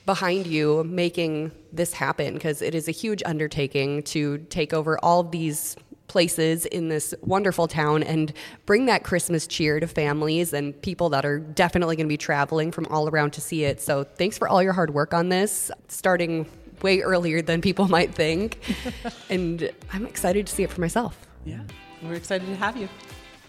behind 0.07 0.47
you 0.47 0.83
making 0.85 1.51
this 1.71 1.93
happen 1.93 2.33
because 2.33 2.63
it 2.63 2.73
is 2.73 2.87
a 2.87 2.91
huge 2.91 3.21
undertaking 3.25 4.01
to 4.01 4.39
take 4.49 4.73
over 4.73 4.97
all 5.03 5.21
these 5.21 5.75
places 6.07 6.65
in 6.65 6.87
this 6.87 7.13
wonderful 7.21 7.67
town 7.67 8.01
and 8.01 8.31
bring 8.65 8.85
that 8.85 9.03
Christmas 9.03 9.45
cheer 9.45 9.81
to 9.81 9.85
families 9.85 10.53
and 10.53 10.81
people 10.81 11.09
that 11.09 11.25
are 11.25 11.39
definitely 11.39 11.97
going 11.97 12.07
to 12.07 12.09
be 12.09 12.17
traveling 12.17 12.71
from 12.71 12.85
all 12.87 13.09
around 13.09 13.31
to 13.31 13.41
see 13.41 13.65
it. 13.65 13.81
So, 13.81 14.05
thanks 14.05 14.37
for 14.37 14.47
all 14.47 14.63
your 14.63 14.71
hard 14.71 14.93
work 14.93 15.13
on 15.13 15.27
this, 15.27 15.69
starting 15.89 16.49
way 16.81 17.01
earlier 17.01 17.41
than 17.41 17.61
people 17.61 17.87
might 17.89 18.15
think. 18.15 18.59
and 19.29 19.69
I'm 19.91 20.05
excited 20.05 20.47
to 20.47 20.55
see 20.55 20.63
it 20.63 20.71
for 20.71 20.79
myself. 20.79 21.19
Yeah. 21.45 21.59
We're 22.01 22.13
excited 22.13 22.47
to 22.47 22.55
have 22.55 22.77
you. 22.77 22.87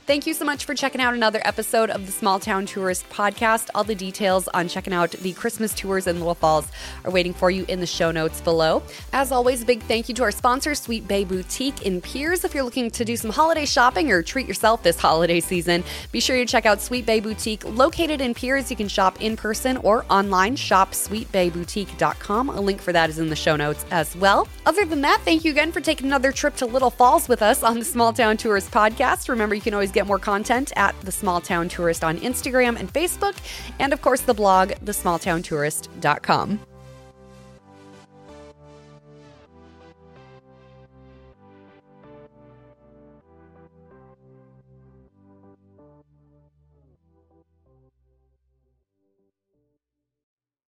Thank 0.09 0.27
you 0.27 0.33
so 0.33 0.47
much 0.47 0.64
for 0.64 0.75
checking 0.75 1.03
out 1.03 1.12
another 1.12 1.42
episode 1.44 1.90
of 1.90 2.07
the 2.07 2.12
Small 2.12 2.40
Town 2.40 2.64
Tourist 2.64 3.07
Podcast. 3.11 3.68
All 3.75 3.85
the 3.85 3.94
details 3.94 4.49
on 4.55 4.66
checking 4.66 4.94
out 4.94 5.11
the 5.11 5.35
Christmas 5.35 5.75
tours 5.75 6.07
in 6.07 6.16
Little 6.16 6.35
Falls 6.35 6.66
are 7.05 7.11
waiting 7.11 7.35
for 7.35 7.51
you 7.51 7.66
in 7.68 7.81
the 7.81 7.87
show 7.87 8.11
notes 8.11 8.40
below. 8.40 8.83
As 9.12 9.33
always, 9.33 9.64
a 9.64 9.66
big 9.66 9.83
thank 9.83 10.09
you 10.09 10.14
to 10.14 10.23
our 10.23 10.31
sponsor, 10.31 10.75
Sweet 10.75 11.07
Bay 11.07 11.25
Boutique 11.25 11.83
in 11.83 12.01
Pierz. 12.01 12.42
If 12.42 12.55
you're 12.55 12.64
looking 12.64 12.90
to 12.90 13.05
do 13.05 13.18
some 13.18 13.31
holiday 13.31 13.66
shopping 13.66 14.11
or 14.11 14.23
treat 14.23 14.49
yourself 14.49 14.83
this 14.83 14.99
holiday 14.99 15.40
season, 15.40 15.85
be 16.11 16.21
sure 16.21 16.37
to 16.37 16.47
check 16.47 16.64
out 16.64 16.81
Sweet 16.81 17.05
Bay 17.05 17.21
Boutique. 17.21 17.62
Located 17.66 18.23
in 18.23 18.33
Pierz, 18.33 18.71
you 18.71 18.77
can 18.77 18.88
shop 18.88 19.21
in 19.21 19.37
person 19.37 19.77
or 19.77 20.07
online. 20.09 20.57
Shop 20.57 20.92
sweetbayboutique.com. 20.92 22.49
A 22.49 22.61
link 22.62 22.81
for 22.81 22.94
that 22.94 23.11
is 23.11 23.18
in 23.18 23.29
the 23.29 23.37
show 23.37 23.57
notes 23.57 23.85
as 23.90 24.16
well. 24.16 24.49
Other 24.64 24.87
than 24.87 25.03
that, 25.03 25.21
thank 25.27 25.44
you 25.44 25.51
again 25.51 25.71
for 25.71 25.83
taking 25.83 26.07
another 26.07 26.33
trip 26.33 26.57
to 26.57 26.64
Little 26.64 26.88
Falls 26.88 27.29
with 27.29 27.42
us 27.42 27.62
on 27.62 27.79
the 27.79 27.85
Small 27.85 28.14
Town 28.14 28.38
Tourist 28.38 28.71
Podcast. 28.71 29.29
Remember, 29.29 29.55
you 29.55 29.61
can 29.61 29.75
always 29.75 29.92
get 29.99 30.07
more 30.07 30.19
content 30.21 30.73
at 30.77 30.95
the 31.01 31.11
Small 31.11 31.41
Town 31.41 31.69
Tourist 31.69 32.05
on 32.05 32.19
Instagram 32.19 32.79
and 32.79 32.93
Facebook, 32.93 33.37
and 33.81 33.93
of 33.93 34.01
course, 34.01 34.21
the 34.21 34.35
blog, 34.35 34.71
thesmalltowntourist.com. 34.85 36.61